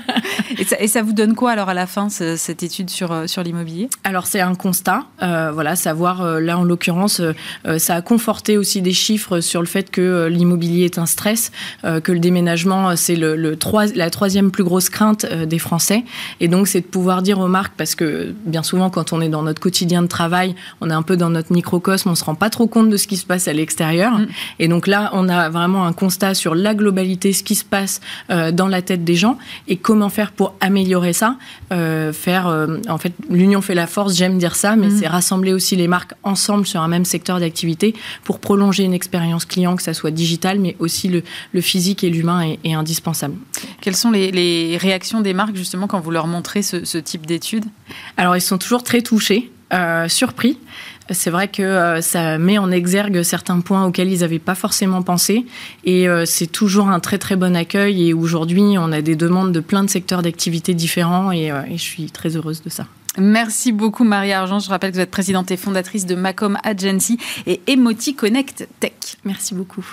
et, 0.79 0.87
ça, 0.87 1.01
vous 1.03 1.13
donne 1.13 1.35
quoi 1.35 1.51
alors 1.51 1.69
à 1.69 1.73
la 1.73 1.85
fin, 1.85 2.09
cette 2.09 2.63
étude 2.63 2.89
sur, 2.89 3.11
euh, 3.11 3.27
sur 3.27 3.43
l'immobilier? 3.43 3.89
Alors 4.03 4.25
c'est 4.25 4.41
un 4.41 4.55
constat, 4.55 5.05
euh, 5.21 5.51
voilà, 5.53 5.75
savoir, 5.75 6.39
là 6.39 6.57
en 6.57 6.63
l'occurrence, 6.63 7.21
ça 7.77 7.95
a 7.95 8.01
conforté 8.01 8.57
aussi 8.57 8.81
des 8.81 8.93
chiffres 8.93 9.41
sur 9.41 9.61
le 9.61 9.67
fait 9.67 9.91
que 9.91 10.27
l'immobilier 10.27 10.85
est 10.85 10.97
un 10.97 11.05
stress, 11.05 11.51
que 11.83 12.11
le 12.11 12.19
déménagement, 12.19 12.95
c'est 12.95 13.15
le, 13.15 13.35
le 13.35 13.57
la 13.95 14.09
troisième 14.09 14.51
plus 14.51 14.63
grosse 14.63 14.89
crainte 14.89 15.25
des 15.25 15.59
Français. 15.59 16.03
Et 16.39 16.47
donc 16.47 16.67
c'est 16.67 16.81
de 16.81 16.85
pouvoir 16.95 17.21
dire 17.21 17.39
aux 17.41 17.49
marques, 17.49 17.73
parce 17.75 17.93
que 17.93 18.33
bien 18.45 18.63
souvent, 18.63 18.89
quand 18.89 19.11
on 19.11 19.19
est 19.19 19.27
dans 19.27 19.43
notre 19.43 19.59
quotidien 19.59 20.01
de 20.01 20.07
travail, 20.07 20.55
on 20.79 20.89
est 20.89 20.93
un 20.93 21.01
peu 21.01 21.17
dans 21.17 21.29
notre 21.29 21.51
microcosme, 21.51 22.07
on 22.07 22.15
se 22.15 22.23
rend 22.23 22.35
pas 22.35 22.49
trop 22.49 22.67
compte 22.67 22.89
de 22.89 22.95
ce 22.95 23.05
qui 23.05 23.17
se 23.17 23.25
passe 23.25 23.49
à 23.49 23.53
l'extérieur. 23.53 24.17
Mm. 24.17 24.27
Et 24.59 24.69
donc 24.69 24.87
là, 24.87 25.09
on 25.11 25.27
a 25.27 25.49
vraiment 25.49 25.85
un 25.85 25.91
constat 25.91 26.35
sur 26.35 26.55
la 26.55 26.73
globalité, 26.73 27.33
ce 27.33 27.43
qui 27.43 27.55
se 27.55 27.65
passe 27.65 27.99
euh, 28.29 28.53
dans 28.53 28.69
la 28.69 28.81
tête 28.81 29.03
des 29.03 29.15
gens 29.15 29.37
et 29.67 29.75
comment 29.75 30.07
faire 30.07 30.31
pour 30.31 30.55
améliorer 30.61 31.11
ça. 31.11 31.35
Euh, 31.73 32.13
faire, 32.13 32.47
euh, 32.47 32.77
en 32.87 32.97
fait, 32.97 33.11
l'union 33.29 33.59
fait 33.59 33.75
la 33.75 33.87
force, 33.87 34.15
j'aime 34.15 34.37
dire 34.37 34.55
ça, 34.55 34.77
mais 34.77 34.87
mm. 34.87 34.97
c'est 34.97 35.07
rassembler 35.07 35.51
aussi 35.51 35.75
les 35.75 35.89
marques 35.89 36.13
ensemble 36.23 36.65
sur 36.65 36.79
un 36.79 36.87
même 36.87 37.03
secteur 37.03 37.41
d'activité 37.41 37.93
pour 38.23 38.39
prolonger 38.39 38.85
une 38.85 38.93
expérience 38.93 39.43
client, 39.43 39.75
que 39.75 39.83
ça 39.83 39.93
soit 39.93 40.11
digital, 40.11 40.59
mais 40.61 40.77
aussi 40.79 41.09
le, 41.09 41.23
le 41.51 41.59
physique 41.59 42.05
et 42.05 42.09
l'humain 42.09 42.39
est, 42.39 42.59
est, 42.63 42.73
indispensable. 42.73 43.35
Quelles 43.81 43.97
sont 43.97 44.11
les, 44.11 44.31
les, 44.31 44.77
réactions 44.77 45.19
des 45.19 45.33
marques 45.33 45.57
justement 45.57 45.87
quand 45.87 45.99
vous 45.99 46.11
leur 46.11 46.27
montrez 46.27 46.61
ce, 46.61 46.84
ce 46.85 46.97
type 46.97 47.25
d'études 47.25 47.65
Alors, 48.17 48.35
ils 48.35 48.41
sont 48.41 48.57
toujours 48.57 48.83
très 48.83 49.01
touchés, 49.01 49.51
euh, 49.73 50.07
surpris. 50.07 50.57
C'est 51.11 51.29
vrai 51.29 51.47
que 51.47 51.61
euh, 51.61 52.01
ça 52.01 52.37
met 52.39 52.57
en 52.57 52.71
exergue 52.71 53.21
certains 53.21 53.59
points 53.59 53.85
auxquels 53.85 54.11
ils 54.11 54.21
n'avaient 54.21 54.39
pas 54.39 54.55
forcément 54.55 55.03
pensé. 55.03 55.45
Et 55.83 56.09
euh, 56.09 56.25
c'est 56.25 56.47
toujours 56.47 56.87
un 56.87 56.99
très 56.99 57.17
très 57.17 57.35
bon 57.35 57.55
accueil. 57.55 58.09
Et 58.09 58.13
aujourd'hui, 58.13 58.75
on 58.77 58.91
a 58.91 59.01
des 59.01 59.15
demandes 59.15 59.51
de 59.51 59.59
plein 59.59 59.83
de 59.83 59.89
secteurs 59.89 60.23
d'activité 60.23 60.73
différents. 60.73 61.31
Et, 61.31 61.47
et, 61.47 61.77
je 61.77 61.83
suis 61.83 62.09
très 62.09 62.35
heureuse 62.35 62.63
de 62.63 62.69
ça. 62.69 62.87
Merci 63.17 63.71
beaucoup 63.71 64.03
Marie 64.03 64.33
Argent. 64.33 64.59
Je 64.59 64.69
rappelle 64.69 64.91
que 64.91 64.95
vous 64.95 65.01
êtes 65.01 65.11
présidente 65.11 65.51
et 65.51 65.57
fondatrice 65.57 66.05
de 66.05 66.15
Macom 66.15 66.57
Agency 66.63 67.17
et 67.45 67.61
Emoti 67.67 68.15
Connect 68.15 68.67
Tech. 68.79 69.17
Merci 69.23 69.53
beaucoup. 69.53 69.85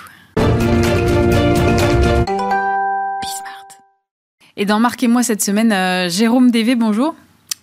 Et 4.55 4.65
dans 4.65 4.79
Marquez-moi 4.79 5.23
cette 5.23 5.41
semaine, 5.41 6.09
Jérôme 6.09 6.51
Dévé, 6.51 6.75
bonjour. 6.75 7.15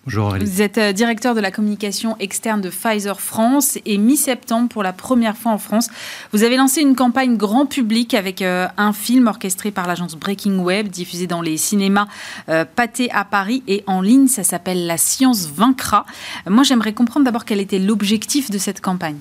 Bonjour 0.05 0.35
Vous 0.41 0.63
êtes 0.63 0.79
euh, 0.79 0.93
directeur 0.93 1.35
de 1.35 1.41
la 1.41 1.51
communication 1.51 2.17
externe 2.21 2.63
de 2.63 2.71
Pfizer 2.71 3.21
France 3.21 3.79
et 3.85 3.99
mi-septembre, 3.99 4.71
pour 4.71 4.83
la 4.83 4.95
première 4.95 5.37
fois 5.37 5.53
en 5.53 5.59
France, 5.59 5.91
vous 6.33 6.43
avez 6.43 6.57
lancé 6.57 6.81
une 6.81 6.97
campagne 6.97 7.37
grand 7.37 7.67
public 7.67 8.15
avec 8.15 8.41
euh, 8.41 8.67
un 8.79 8.95
film 8.95 9.27
orchestré 9.27 9.71
par 9.71 9.87
l'agence 9.87 10.17
Breaking 10.17 10.59
Web, 10.59 10.89
diffusé 10.89 11.27
dans 11.27 11.43
les 11.43 11.59
cinémas 11.59 12.09
euh, 12.49 12.65
Pâté 12.65 13.11
à 13.13 13.27
Paris 13.27 13.63
et 13.69 13.85
en 13.87 14.01
ligne. 14.01 14.27
Ça 14.27 14.43
s'appelle 14.43 14.87
La 14.87 14.97
science 14.97 15.47
vaincra. 15.47 16.07
Moi, 16.49 16.65
j'aimerais 16.65 16.95
comprendre 16.95 17.27
d'abord 17.27 17.45
quel 17.45 17.61
était 17.61 17.79
l'objectif 17.79 18.51
de 18.51 18.57
cette 18.57 18.81
campagne. 18.81 19.19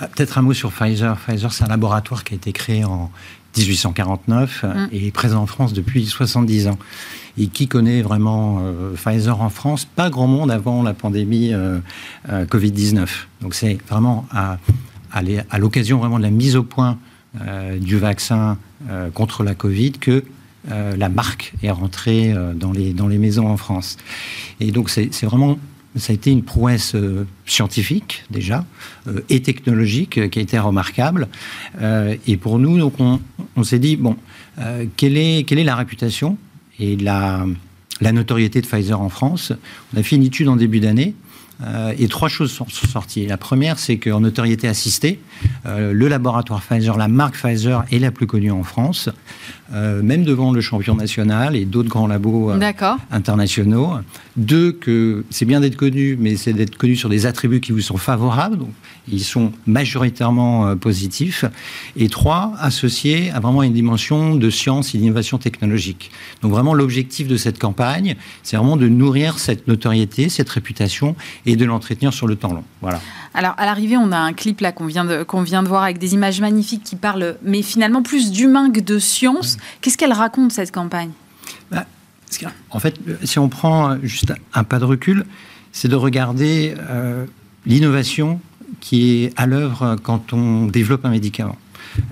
Bah, 0.00 0.08
peut-être 0.14 0.38
un 0.38 0.42
mot 0.42 0.54
sur 0.54 0.72
Pfizer. 0.72 1.16
Pfizer, 1.16 1.52
c'est 1.52 1.64
un 1.64 1.68
laboratoire 1.68 2.24
qui 2.24 2.34
a 2.34 2.36
été 2.36 2.52
créé 2.52 2.84
en 2.84 3.10
1849 3.56 4.62
mm. 4.62 4.88
et 4.92 5.06
est 5.08 5.10
présent 5.10 5.42
en 5.42 5.46
France 5.46 5.72
depuis 5.72 6.06
70 6.06 6.68
ans. 6.68 6.78
Et 7.38 7.46
qui 7.46 7.68
connaît 7.68 8.02
vraiment 8.02 8.60
euh, 8.62 8.94
Pfizer 8.94 9.40
en 9.40 9.50
France? 9.50 9.84
Pas 9.84 10.10
grand 10.10 10.26
monde 10.26 10.50
avant 10.50 10.82
la 10.82 10.94
pandémie 10.94 11.52
euh, 11.52 11.78
euh, 12.30 12.44
Covid-19. 12.46 13.06
Donc 13.42 13.54
c'est 13.54 13.78
vraiment 13.88 14.26
à, 14.30 14.58
à 15.12 15.58
l'occasion 15.58 15.98
vraiment 15.98 16.18
de 16.18 16.24
la 16.24 16.30
mise 16.30 16.56
au 16.56 16.62
point 16.62 16.98
du 17.78 17.96
vaccin 17.96 18.58
contre 19.14 19.44
la 19.44 19.54
Covid 19.54 19.92
que 19.92 20.24
la 20.68 21.08
marque 21.08 21.52
est 21.62 21.70
rentrée 21.70 22.34
dans, 22.56 22.72
les, 22.72 22.92
dans 22.92 23.06
les 23.06 23.18
maisons 23.18 23.46
en 23.46 23.56
France. 23.56 23.98
Et 24.58 24.72
donc 24.72 24.90
c'est 24.90 25.22
vraiment 25.22 25.56
ça 25.96 26.12
a 26.12 26.14
été 26.14 26.30
une 26.30 26.42
prouesse 26.42 26.94
scientifique 27.46 28.24
déjà 28.30 28.64
et 29.28 29.42
technologique 29.42 30.30
qui 30.30 30.38
a 30.38 30.42
été 30.42 30.58
remarquable. 30.58 31.28
et 31.82 32.36
pour 32.36 32.58
nous, 32.60 32.78
donc 32.78 32.94
on, 33.00 33.64
s'est 33.64 33.80
dit 33.80 33.96
bon, 33.96 34.16
quelle 34.96 35.16
est 35.16 35.44
quelle 35.46 35.58
est 35.58 35.64
la 35.64 35.74
réputation 35.74 36.38
et 36.78 36.96
la, 36.96 37.44
la 38.00 38.12
notoriété 38.12 38.60
de 38.60 38.66
Pfizer 38.66 39.00
en 39.00 39.08
France? 39.08 39.52
On 39.92 39.98
a 39.98 40.02
fait 40.04 40.14
une 40.14 40.22
étude 40.22 40.46
en 40.46 40.56
début 40.56 40.78
d'année 40.78 41.14
euh, 41.62 41.92
et 41.98 42.08
trois 42.08 42.28
choses 42.28 42.50
sont 42.50 42.66
sorties. 42.68 43.26
La 43.26 43.36
première, 43.36 43.78
c'est 43.78 43.98
qu'en 43.98 44.20
notoriété 44.20 44.68
assistée, 44.68 45.20
euh, 45.66 45.92
le 45.92 46.08
laboratoire 46.08 46.62
Pfizer, 46.62 46.96
la 46.96 47.08
marque 47.08 47.36
Pfizer 47.36 47.84
est 47.90 47.98
la 47.98 48.10
plus 48.10 48.26
connue 48.26 48.50
en 48.50 48.62
France, 48.62 49.10
euh, 49.72 50.02
même 50.02 50.24
devant 50.24 50.52
le 50.52 50.60
champion 50.60 50.94
national 50.94 51.56
et 51.56 51.64
d'autres 51.64 51.88
grands 51.88 52.06
labos 52.06 52.50
internationaux. 53.10 53.92
Deux, 54.36 54.72
que 54.72 55.24
c'est 55.30 55.44
bien 55.44 55.60
d'être 55.60 55.76
connu, 55.76 56.16
mais 56.18 56.36
c'est 56.36 56.52
d'être 56.52 56.76
connu 56.76 56.96
sur 56.96 57.08
des 57.08 57.26
attributs 57.26 57.60
qui 57.60 57.72
vous 57.72 57.80
sont 57.80 57.98
favorables, 57.98 58.58
donc 58.58 58.70
ils 59.08 59.24
sont 59.24 59.52
majoritairement 59.66 60.76
positifs. 60.76 61.44
Et 61.96 62.08
trois, 62.08 62.54
associé 62.58 63.30
à 63.32 63.40
vraiment 63.40 63.62
une 63.62 63.72
dimension 63.72 64.34
de 64.34 64.50
science 64.50 64.94
et 64.94 64.98
d'innovation 64.98 65.38
technologique. 65.38 66.10
Donc 66.42 66.52
vraiment, 66.52 66.74
l'objectif 66.74 67.28
de 67.28 67.36
cette 67.36 67.58
campagne, 67.58 68.16
c'est 68.42 68.56
vraiment 68.56 68.76
de 68.76 68.88
nourrir 68.88 69.38
cette 69.38 69.68
notoriété, 69.68 70.28
cette 70.28 70.48
réputation 70.48 71.16
et 71.46 71.49
de 71.56 71.64
l'entretenir 71.64 72.12
sur 72.12 72.26
le 72.26 72.36
temps 72.36 72.52
long. 72.52 72.64
Voilà. 72.80 73.00
Alors, 73.34 73.54
à 73.58 73.64
l'arrivée, 73.64 73.96
on 73.96 74.12
a 74.12 74.18
un 74.18 74.32
clip 74.32 74.60
là 74.60 74.72
qu'on 74.72 74.86
vient, 74.86 75.04
de, 75.04 75.22
qu'on 75.22 75.42
vient 75.42 75.62
de 75.62 75.68
voir 75.68 75.84
avec 75.84 75.98
des 75.98 76.14
images 76.14 76.40
magnifiques 76.40 76.82
qui 76.82 76.96
parlent, 76.96 77.36
mais 77.42 77.62
finalement 77.62 78.02
plus 78.02 78.32
d'humain 78.32 78.70
que 78.70 78.80
de 78.80 78.98
science. 78.98 79.56
Qu'est-ce 79.80 79.96
qu'elle 79.96 80.12
raconte, 80.12 80.52
cette 80.52 80.72
campagne? 80.72 81.10
Bah, 81.70 81.86
En 82.70 82.80
fait, 82.80 82.96
si 83.24 83.38
on 83.38 83.48
prend 83.48 83.96
juste 84.02 84.32
un 84.52 84.64
pas 84.64 84.78
de 84.78 84.84
recul, 84.84 85.24
c'est 85.72 85.88
de 85.88 85.96
regarder 85.96 86.74
euh, 86.78 87.26
l'innovation 87.66 88.40
qui 88.80 89.24
est 89.24 89.32
à 89.36 89.46
l'œuvre 89.46 89.96
quand 90.02 90.32
on 90.32 90.66
développe 90.66 91.04
un 91.04 91.10
médicament. 91.10 91.56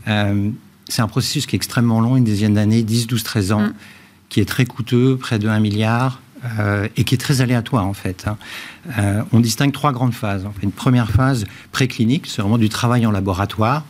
Euh, 0.07 0.51
c'est 0.89 1.03
un 1.03 1.09
processus 1.09 1.47
qui 1.47 1.57
est 1.57 1.59
extrêmement 1.59 2.01
long, 2.01 2.17
une 2.17 2.25
dizaine 2.25 2.55
d'années, 2.55 2.83
10, 2.83 3.07
12, 3.07 3.23
13 3.23 3.53
ans, 3.53 3.61
mm. 3.61 3.75
qui 4.29 4.41
est 4.41 4.45
très 4.45 4.67
coûteux, 4.67 5.17
près 5.17 5.39
de 5.39 5.49
1 5.49 5.61
milliard, 5.61 6.21
euh, 6.59 6.89
et 6.97 7.05
qui 7.05 7.15
est 7.15 7.19
très 7.19 7.41
aléatoire 7.41 7.87
en 7.87 7.95
fait. 7.95 8.27
Hein. 8.27 8.37
Euh, 8.99 9.23
on 9.33 9.41
distingue 9.41 9.73
trois 9.73 9.93
grandes 9.93 10.15
phases. 10.15 10.47
Une 10.63 10.71
première 10.71 11.11
phase 11.11 11.47
préclinique, 11.73 12.27
c'est 12.27 12.43
vraiment 12.43 12.59
du 12.59 12.69
travail 12.69 13.07
en 13.07 13.11
laboratoire. 13.11 13.85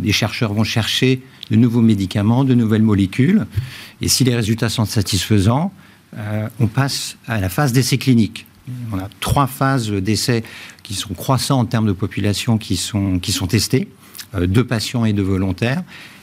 Les 0.00 0.12
chercheurs 0.12 0.52
vont 0.52 0.64
chercher 0.64 1.22
de 1.50 1.56
nouveaux 1.56 1.80
médicaments, 1.80 2.44
de 2.44 2.54
nouvelles 2.54 2.82
molécules, 2.82 3.46
et 4.00 4.08
si 4.08 4.24
les 4.24 4.34
résultats 4.34 4.68
sont 4.68 4.84
satisfaisants, 4.84 5.72
euh, 6.16 6.48
on 6.60 6.66
passe 6.66 7.16
à 7.26 7.40
la 7.40 7.48
phase 7.48 7.72
d'essai 7.72 7.98
clinique. 7.98 8.46
On 8.92 8.98
a 8.98 9.08
trois 9.20 9.46
phases 9.46 9.90
d'essai 9.90 10.44
qui 10.82 10.94
sont 10.94 11.14
croissants 11.14 11.60
en 11.60 11.64
termes 11.64 11.86
de 11.86 11.92
population 11.92 12.58
qui 12.58 12.76
sont, 12.76 13.18
qui 13.18 13.32
sont 13.32 13.46
testées, 13.46 13.88
de 14.36 14.62
patients 14.62 15.04
et 15.04 15.12
de 15.12 15.22
volontaires. 15.22 15.82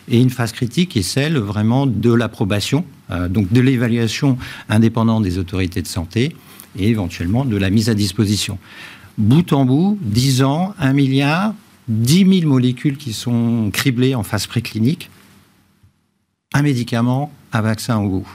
Et 0.09 0.19
une 0.19 0.31
phase 0.31 0.51
critique 0.51 0.97
est 0.97 1.03
celle 1.03 1.37
vraiment 1.37 1.85
de 1.85 2.11
l'approbation, 2.11 2.83
euh, 3.11 3.27
donc 3.27 3.51
de 3.51 3.61
l'évaluation 3.61 4.37
indépendante 4.67 5.23
des 5.23 5.37
autorités 5.37 5.81
de 5.81 5.87
santé 5.87 6.35
et 6.77 6.89
éventuellement 6.89 7.45
de 7.45 7.57
la 7.57 7.69
mise 7.69 7.89
à 7.89 7.93
disposition. 7.93 8.57
Bout 9.17 9.53
en 9.53 9.65
bout, 9.65 9.99
10 10.01 10.43
ans, 10.43 10.73
1 10.79 10.93
milliard, 10.93 11.53
10 11.89 12.39
000 12.41 12.51
molécules 12.51 12.97
qui 12.97 13.13
sont 13.13 13.69
criblées 13.71 14.15
en 14.15 14.23
phase 14.23 14.47
préclinique, 14.47 15.09
un 16.53 16.63
médicament, 16.63 17.31
un 17.53 17.61
vaccin 17.61 17.97
au 17.99 18.09
goût. 18.09 18.29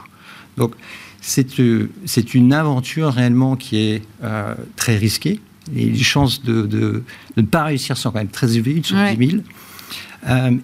Donc, 0.57 0.75
c'est 1.21 1.59
euh, 1.59 1.91
une 2.35 2.53
aventure 2.53 3.13
réellement 3.13 3.57
qui 3.57 3.79
est 3.79 4.03
euh, 4.23 4.55
très 4.77 4.97
risquée, 4.97 5.41
Et 5.75 5.87
les 5.87 6.03
chances 6.03 6.43
de, 6.43 7.03
ne 7.37 7.43
pas 7.43 7.65
réussir 7.65 7.97
sont 7.97 8.13
quand 8.13 8.19
même 8.19 8.29
très 8.29 8.57
élevées, 8.57 8.81
sur 8.85 8.97
10 8.97 9.31
000. 9.31 9.43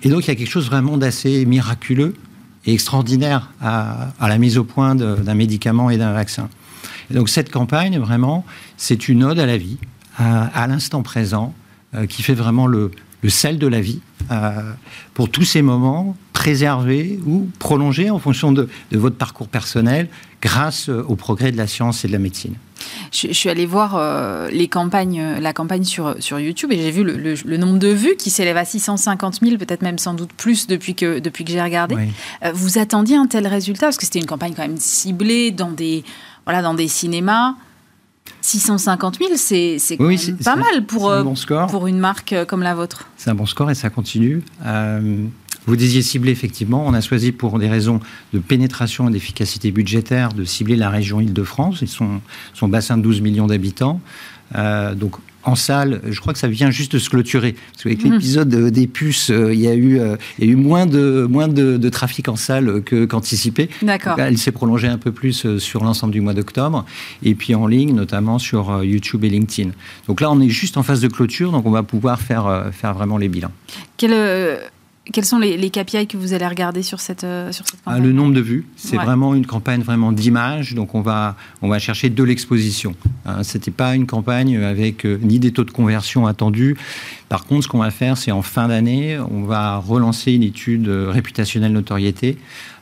Et 0.02 0.08
donc, 0.08 0.24
il 0.24 0.28
y 0.28 0.30
a 0.30 0.34
quelque 0.34 0.48
chose 0.48 0.66
vraiment 0.66 0.96
d'assez 0.96 1.44
miraculeux 1.44 2.14
et 2.66 2.72
extraordinaire 2.72 3.50
à, 3.60 4.12
la 4.20 4.38
mise 4.38 4.58
au 4.58 4.64
point 4.64 4.94
d'un 4.94 5.34
médicament 5.34 5.90
et 5.90 5.96
d'un 5.96 6.12
vaccin. 6.12 6.48
Et 7.10 7.14
donc, 7.14 7.28
cette 7.28 7.50
campagne, 7.50 7.98
vraiment, 7.98 8.44
c'est 8.76 9.08
une 9.08 9.24
ode 9.24 9.38
à 9.38 9.46
la 9.46 9.56
vie, 9.56 9.78
à, 10.16 10.66
l'instant 10.66 11.02
présent, 11.02 11.54
euh, 11.94 12.06
qui 12.06 12.22
fait 12.22 12.34
vraiment 12.34 12.66
le, 12.66 12.90
le 13.22 13.30
sel 13.30 13.58
de 13.58 13.66
la 13.66 13.80
vie 13.80 14.00
euh, 14.30 14.72
pour 15.14 15.28
tous 15.28 15.44
ces 15.44 15.62
moments 15.62 16.16
préservés 16.32 17.18
ou 17.26 17.48
prolongés 17.58 18.10
en 18.10 18.18
fonction 18.18 18.52
de, 18.52 18.68
votre 18.92 19.16
parcours 19.16 19.48
personnel 19.48 20.08
grâce 20.40 20.88
euh, 20.88 21.04
au 21.06 21.16
progrès 21.16 21.52
de 21.52 21.56
la 21.56 21.66
science 21.66 22.04
et 22.04 22.08
de 22.08 22.12
la 22.12 22.18
médecine. 22.18 22.54
Je, 23.12 23.32
suis 23.32 23.50
allée 23.50 23.66
voir 23.66 23.96
euh, 23.96 24.48
les 24.50 24.68
campagnes, 24.68 25.22
la 25.38 25.52
campagne 25.52 25.84
sur, 25.84 26.16
sur 26.20 26.40
YouTube 26.40 26.72
et 26.72 26.78
j'ai 26.78 26.90
vu 26.90 27.04
le, 27.04 27.56
nombre 27.58 27.78
de 27.78 27.88
vues 27.88 28.16
qui 28.16 28.30
s'élève 28.30 28.56
à 28.56 28.64
650 28.64 29.40
000, 29.42 29.58
peut-être 29.58 29.82
même 29.82 29.98
sans 29.98 30.14
doute 30.14 30.32
plus 30.32 30.66
depuis 30.66 30.94
que, 30.94 31.18
depuis 31.18 31.44
que 31.44 31.52
j'ai 31.52 31.60
regardé. 31.60 31.96
vous 32.54 32.78
attendiez 32.78 33.16
un 33.16 33.26
tel 33.26 33.46
résultat? 33.46 33.86
Parce 33.86 33.98
que 33.98 34.04
c'était 34.04 34.20
une 34.20 34.26
campagne 34.26 34.54
quand 34.54 34.62
même 34.62 34.78
ciblée 34.78 35.50
dans 35.50 35.70
des, 35.70 36.04
voilà, 36.46 36.62
dans 36.62 36.74
des 36.74 36.88
cinémas. 36.88 37.54
650 38.50 39.18
000, 39.18 39.30
c'est 39.36 39.78
pas 40.44 40.56
mal 40.56 40.84
pour, 40.86 41.10
euh, 41.10 41.24
pour 41.68 41.86
une 41.86 41.98
marque 41.98 42.32
euh, 42.32 42.44
comme 42.44 42.62
la 42.62 42.74
vôtre. 42.74 43.06
C'est 43.16 43.30
un 43.30 43.34
bon 43.34 43.46
score 43.46 43.70
et 43.70 43.76
ça 43.76 43.90
continue. 43.90 44.42
Euh, 44.64 45.24
vous 45.66 45.76
disiez 45.76 46.02
cibler, 46.02 46.32
effectivement. 46.32 46.84
On 46.84 46.92
a 46.92 47.00
choisi 47.00 47.30
pour 47.30 47.58
des 47.60 47.68
raisons 47.68 48.00
de 48.32 48.40
pénétration 48.40 49.08
et 49.08 49.12
d'efficacité 49.12 49.70
budgétaire 49.70 50.32
de 50.32 50.44
cibler 50.44 50.74
la 50.74 50.90
région 50.90 51.20
Île-de-France 51.20 51.82
et 51.82 51.86
son, 51.86 52.20
son 52.52 52.66
bassin 52.66 52.96
de 52.96 53.02
12 53.02 53.20
millions 53.20 53.46
d'habitants. 53.46 54.00
donc 54.54 55.16
en 55.44 55.54
salle, 55.54 56.00
je 56.08 56.20
crois 56.20 56.32
que 56.32 56.38
ça 56.38 56.48
vient 56.48 56.70
juste 56.70 56.92
de 56.92 56.98
se 56.98 57.08
clôturer. 57.08 57.54
Parce 57.72 57.84
qu'avec 57.84 58.04
mhm. 58.04 58.12
l'épisode 58.12 58.48
des 58.48 58.86
puces, 58.86 59.30
euh, 59.30 59.54
il, 59.54 59.60
y 59.60 59.68
a 59.68 59.74
eu, 59.74 59.98
euh, 59.98 60.16
il 60.38 60.46
y 60.46 60.48
a 60.48 60.52
eu 60.52 60.56
moins 60.56 60.86
de, 60.86 61.26
moins 61.28 61.48
de, 61.48 61.88
trafic 61.88 62.28
en 62.28 62.36
salle 62.36 62.82
qu'anticipé. 62.82 63.68
D'accord. 63.82 64.18
Elle 64.18 64.38
s'est 64.38 64.52
prolongée 64.52 64.88
un 64.88 64.98
peu 64.98 65.12
plus 65.12 65.44
euh, 65.44 65.58
sur 65.58 65.82
l'ensemble 65.82 66.12
du 66.12 66.20
mois 66.20 66.34
d'octobre. 66.34 66.84
Et 67.22 67.34
puis 67.34 67.54
en 67.54 67.66
ligne, 67.66 67.94
notamment 67.94 68.38
sur 68.38 68.84
YouTube 68.84 69.24
et 69.24 69.28
LinkedIn. 69.28 69.70
Donc 70.06 70.20
là, 70.20 70.30
on 70.30 70.40
est 70.40 70.48
juste 70.48 70.76
en 70.76 70.82
phase 70.82 71.00
de 71.00 71.08
clôture, 71.08 71.52
donc 71.52 71.66
on 71.66 71.70
va 71.70 71.82
pouvoir 71.82 72.20
faire, 72.20 72.70
faire 72.72 72.94
vraiment 72.94 73.18
les 73.18 73.28
bilans. 73.28 73.52
Quels 75.12 75.24
sont 75.24 75.38
les, 75.38 75.70
KPI 75.70 76.06
que 76.06 76.16
vous 76.16 76.32
allez 76.32 76.46
regarder 76.46 76.82
sur 76.82 77.00
cette, 77.00 77.24
euh, 77.24 77.52
sur 77.52 77.66
cette 77.66 77.80
ah, 77.86 77.92
campagne 77.92 78.04
Le 78.04 78.12
nombre 78.12 78.34
de 78.34 78.40
vues. 78.40 78.66
C'est 78.76 78.96
vraiment 78.96 79.34
une 79.34 79.46
campagne 79.46 79.82
vraiment 79.82 80.12
d'image. 80.12 80.74
Donc, 80.74 80.94
on 80.94 81.00
va, 81.00 81.36
on 81.62 81.68
va 81.68 81.78
chercher 81.78 82.10
de 82.10 82.24
l'exposition. 82.24 82.94
Hein, 83.26 83.42
Ce 83.42 83.56
n'était 83.56 83.70
pas 83.70 83.94
une 83.94 84.06
campagne 84.06 84.56
avec 84.58 85.04
euh, 85.04 85.18
ni 85.22 85.38
des 85.38 85.52
taux 85.52 85.64
de 85.64 85.70
conversion 85.70 86.26
attendus, 86.26 86.76
par 87.30 87.44
contre, 87.44 87.62
ce 87.62 87.68
qu'on 87.68 87.78
va 87.78 87.92
faire, 87.92 88.18
c'est 88.18 88.32
en 88.32 88.42
fin 88.42 88.66
d'année, 88.66 89.16
on 89.16 89.44
va 89.44 89.76
relancer 89.76 90.32
une 90.32 90.42
étude 90.42 90.88
euh, 90.88 91.12
réputationnelle 91.12 91.72
notoriété 91.72 92.36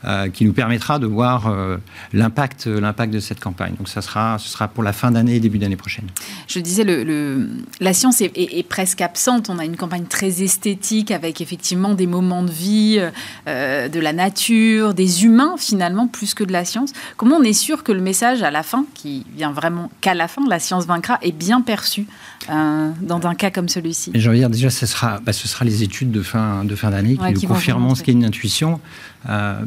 euh, 0.07 0.31
qui 0.31 0.47
nous 0.47 0.55
permettra 0.55 0.99
de 0.99 1.07
voir 1.07 1.49
euh, 1.49 1.77
l'impact, 2.15 2.67
l'impact 2.67 3.13
de 3.13 3.21
cette 3.21 3.41
campagne. 3.41 3.75
Donc, 3.77 3.91
ça 3.91 4.01
sera, 4.01 4.39
ce 4.39 4.49
sera 4.49 4.67
pour 4.69 4.83
la 4.83 4.95
fin 4.95 5.11
d'année 5.11 5.37
et 5.37 5.41
début 5.41 5.59
d'année 5.59 5.77
prochaine. 5.77 6.07
Je 6.47 6.61
disais, 6.61 6.83
le, 6.85 7.47
la 7.81 7.93
science 7.93 8.23
est, 8.23 8.67
presque 8.67 9.03
absente. 9.03 9.51
On 9.51 9.59
a 9.59 9.67
une 9.67 9.77
campagne 9.77 10.07
très 10.07 10.43
esthétique 10.43 11.11
avec 11.11 11.43
effectivement 11.43 11.93
des 11.93 12.07
moments 12.07 12.43
de 12.43 12.51
vie, 12.51 12.99
de 13.47 14.01
la 14.01 14.13
nature, 14.15 14.95
des 14.95 15.25
humains 15.25 15.57
finalement, 15.59 16.07
plus 16.07 16.33
que 16.33 16.45
de 16.45 16.53
la 16.53 16.65
science. 16.65 16.93
Comment 17.19 17.37
on 17.37 17.43
est 17.43 17.53
sûr 17.53 17.83
que 17.83 17.93
le 17.93 18.01
message 18.01 18.43
à 18.43 18.51
la 18.51 18.63
fin, 18.63 18.87
qui 18.95 19.27
vient 19.37 19.53
vraiment 19.53 19.91
qu'à 20.01 20.15
la 20.15 20.27
fin, 20.29 20.41
la 20.49 20.59
science 20.59 20.87
vaincra, 20.87 21.19
est 21.21 21.33
bien 21.33 21.61
perçu 21.61 22.07
dans 22.49 23.27
un 23.27 23.35
cas 23.35 23.51
comme 23.51 23.69
celui-ci? 23.69 24.13
Déjà, 24.47 24.71
ce 24.71 24.87
sera, 24.87 25.21
bah, 25.21 25.33
ce 25.33 25.49
sera 25.49 25.65
les 25.65 25.83
études 25.83 26.11
de 26.11 26.23
fin 26.23 26.65
de 26.65 26.75
fin 26.75 26.91
d'année 26.91 27.17
qui 27.17 27.33
nous 27.35 27.49
confirmeront 27.49 27.95
ce 27.95 28.03
qu'est 28.03 28.13
une 28.13 28.25
intuition. 28.25 28.81
Euh, 29.29 29.65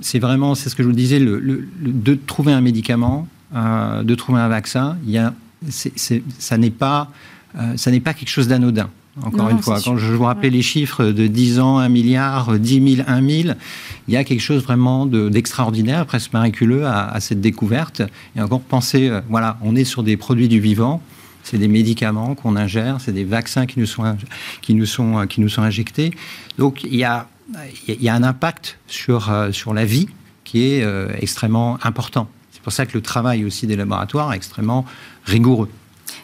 c'est 0.00 0.18
vraiment, 0.18 0.54
c'est 0.54 0.68
ce 0.68 0.74
que 0.74 0.82
je 0.82 0.88
vous 0.88 0.94
disais, 0.94 1.18
le, 1.18 1.68
de 1.80 2.14
trouver 2.14 2.52
un 2.52 2.60
médicament, 2.60 3.28
euh, 3.54 4.02
de 4.02 4.14
trouver 4.14 4.40
un 4.40 4.48
vaccin, 4.48 4.96
il 5.04 5.10
y 5.12 5.18
a, 5.18 5.34
ça 5.68 6.58
n'est 6.58 6.70
pas, 6.70 7.10
euh, 7.58 7.76
ça 7.76 7.90
n'est 7.90 8.00
pas 8.00 8.14
quelque 8.14 8.28
chose 8.28 8.48
d'anodin. 8.48 8.88
Encore 9.22 9.48
une 9.48 9.62
fois, 9.62 9.80
quand 9.80 9.96
je 9.96 10.12
vous 10.12 10.24
rappelais 10.24 10.50
les 10.50 10.62
chiffres 10.62 11.04
de 11.04 11.28
10 11.28 11.60
ans, 11.60 11.78
1 11.78 11.88
milliard, 11.88 12.58
10 12.58 12.96
000, 12.96 13.08
1 13.08 13.28
000, 13.28 13.54
il 14.08 14.14
y 14.14 14.16
a 14.16 14.24
quelque 14.24 14.40
chose 14.40 14.64
vraiment 14.64 15.06
d'extraordinaire, 15.06 16.04
presque 16.04 16.32
miraculeux 16.32 16.84
à, 16.84 17.10
à, 17.10 17.20
cette 17.20 17.40
découverte. 17.40 18.02
Et 18.34 18.40
encore 18.40 18.60
penser, 18.60 19.12
voilà, 19.28 19.56
on 19.62 19.76
est 19.76 19.84
sur 19.84 20.02
des 20.02 20.16
produits 20.16 20.48
du 20.48 20.58
vivant 20.58 21.00
c'est 21.44 21.58
des 21.58 21.68
médicaments 21.68 22.34
qu'on 22.34 22.56
ingère, 22.56 23.00
c'est 23.00 23.12
des 23.12 23.24
vaccins 23.24 23.66
qui 23.66 23.78
nous 23.78 23.86
sont, 23.86 24.16
qui 24.62 24.74
nous 24.74 24.86
sont, 24.86 25.26
qui 25.28 25.40
nous 25.40 25.50
sont 25.50 25.62
injectés. 25.62 26.12
Donc 26.58 26.82
il 26.82 26.96
y 26.96 27.04
a, 27.04 27.28
il 27.86 28.02
y 28.02 28.08
a 28.08 28.14
un 28.14 28.22
impact 28.22 28.78
sur, 28.86 29.30
euh, 29.30 29.52
sur 29.52 29.74
la 29.74 29.84
vie 29.84 30.08
qui 30.42 30.66
est 30.66 30.82
euh, 30.82 31.08
extrêmement 31.20 31.78
important. 31.82 32.28
C'est 32.50 32.62
pour 32.62 32.72
ça 32.72 32.86
que 32.86 32.94
le 32.94 33.02
travail 33.02 33.44
aussi 33.44 33.66
des 33.66 33.76
laboratoires 33.76 34.32
est 34.32 34.36
extrêmement 34.36 34.86
rigoureux. 35.24 35.70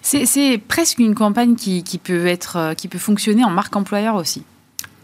C'est 0.03 0.59
presque 0.67 0.99
une 0.99 1.15
campagne 1.15 1.55
qui, 1.55 1.85
qui, 1.85 1.99
peut 1.99 2.27
être, 2.27 2.57
euh, 2.57 2.75
qui 2.75 2.89
peut 2.89 2.99
fonctionner 2.99 3.45
en 3.45 3.51
marque 3.51 3.77
employeur 3.77 4.15
aussi. 4.15 4.43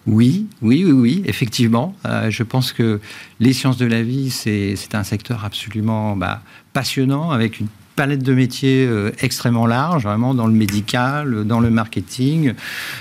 Oui, 0.06 0.46
oui, 0.62 0.84
oui, 0.84 0.92
oui, 0.92 1.22
effectivement. 1.26 1.96
je 2.28 2.44
pense 2.44 2.72
que 2.72 3.00
les 3.40 3.52
sciences 3.52 3.76
de 3.76 3.86
la 3.86 4.04
vie, 4.04 4.30
c'est 4.30 4.76
un 4.92 5.02
secteur 5.02 5.44
absolument 5.44 6.14
bah, 6.14 6.42
passionnant, 6.72 7.32
avec 7.32 7.58
une 7.58 7.66
palette 7.96 8.22
de 8.22 8.34
métiers 8.34 8.86
euh, 8.86 9.10
extrêmement 9.20 9.66
large, 9.66 10.04
vraiment 10.04 10.34
dans 10.34 10.46
le 10.46 10.52
médical, 10.52 11.44
dans 11.44 11.60
le 11.60 11.70
marketing. 11.70 12.52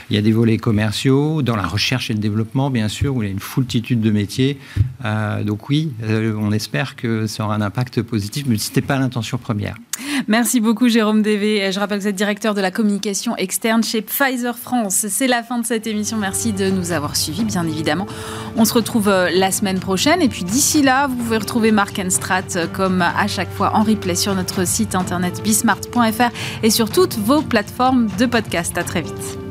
Il 0.09 0.15
y 0.15 0.19
a 0.19 0.21
des 0.21 0.31
volets 0.31 0.57
commerciaux, 0.57 1.41
dans 1.41 1.57
la 1.57 1.67
recherche 1.67 2.09
et 2.09 2.13
le 2.13 2.19
développement, 2.19 2.69
bien 2.69 2.87
sûr, 2.87 3.15
où 3.15 3.21
il 3.21 3.25
y 3.25 3.29
a 3.29 3.31
une 3.31 3.39
foultitude 3.39 3.99
de 3.99 4.09
métiers. 4.09 4.57
Euh, 5.03 5.43
donc 5.43 5.69
oui, 5.69 5.91
euh, 6.03 6.33
on 6.39 6.51
espère 6.51 6.95
que 6.95 7.27
ça 7.27 7.43
aura 7.43 7.55
un 7.55 7.61
impact 7.61 8.01
positif, 8.01 8.45
mais 8.47 8.57
ce 8.57 8.69
n'était 8.69 8.81
pas 8.81 8.97
l'intention 8.97 9.37
première. 9.37 9.75
Merci 10.27 10.59
beaucoup 10.59 10.89
Jérôme 10.89 11.21
Dévé. 11.21 11.71
Je 11.71 11.79
rappelle 11.79 11.99
que 11.99 12.03
vous 12.03 12.09
êtes 12.09 12.15
directeur 12.15 12.53
de 12.53 12.61
la 12.61 12.71
communication 12.71 13.35
externe 13.37 13.83
chez 13.83 14.01
Pfizer 14.01 14.57
France. 14.57 15.05
C'est 15.09 15.27
la 15.27 15.43
fin 15.43 15.59
de 15.59 15.65
cette 15.65 15.87
émission. 15.87 16.17
Merci 16.17 16.53
de 16.53 16.69
nous 16.69 16.91
avoir 16.91 17.15
suivis, 17.15 17.43
bien 17.43 17.65
évidemment. 17.65 18.07
On 18.55 18.65
se 18.65 18.73
retrouve 18.73 19.09
la 19.09 19.51
semaine 19.51 19.79
prochaine. 19.79 20.21
Et 20.21 20.29
puis 20.29 20.43
d'ici 20.43 20.81
là, 20.81 21.07
vous 21.07 21.15
pouvez 21.15 21.37
retrouver 21.37 21.71
Mark 21.71 22.01
Strat 22.09 22.67
comme 22.73 23.01
à 23.01 23.27
chaque 23.27 23.51
fois 23.51 23.75
en 23.75 23.83
replay 23.83 24.15
sur 24.15 24.35
notre 24.35 24.65
internet 24.93 25.41
bismart.fr 25.41 26.29
et 26.61 26.69
sur 26.69 26.91
toutes 26.91 27.17
vos 27.17 27.41
plateformes 27.41 28.09
de 28.19 28.25
podcast. 28.25 28.77
À 28.77 28.83
très 28.83 29.01
vite. 29.01 29.44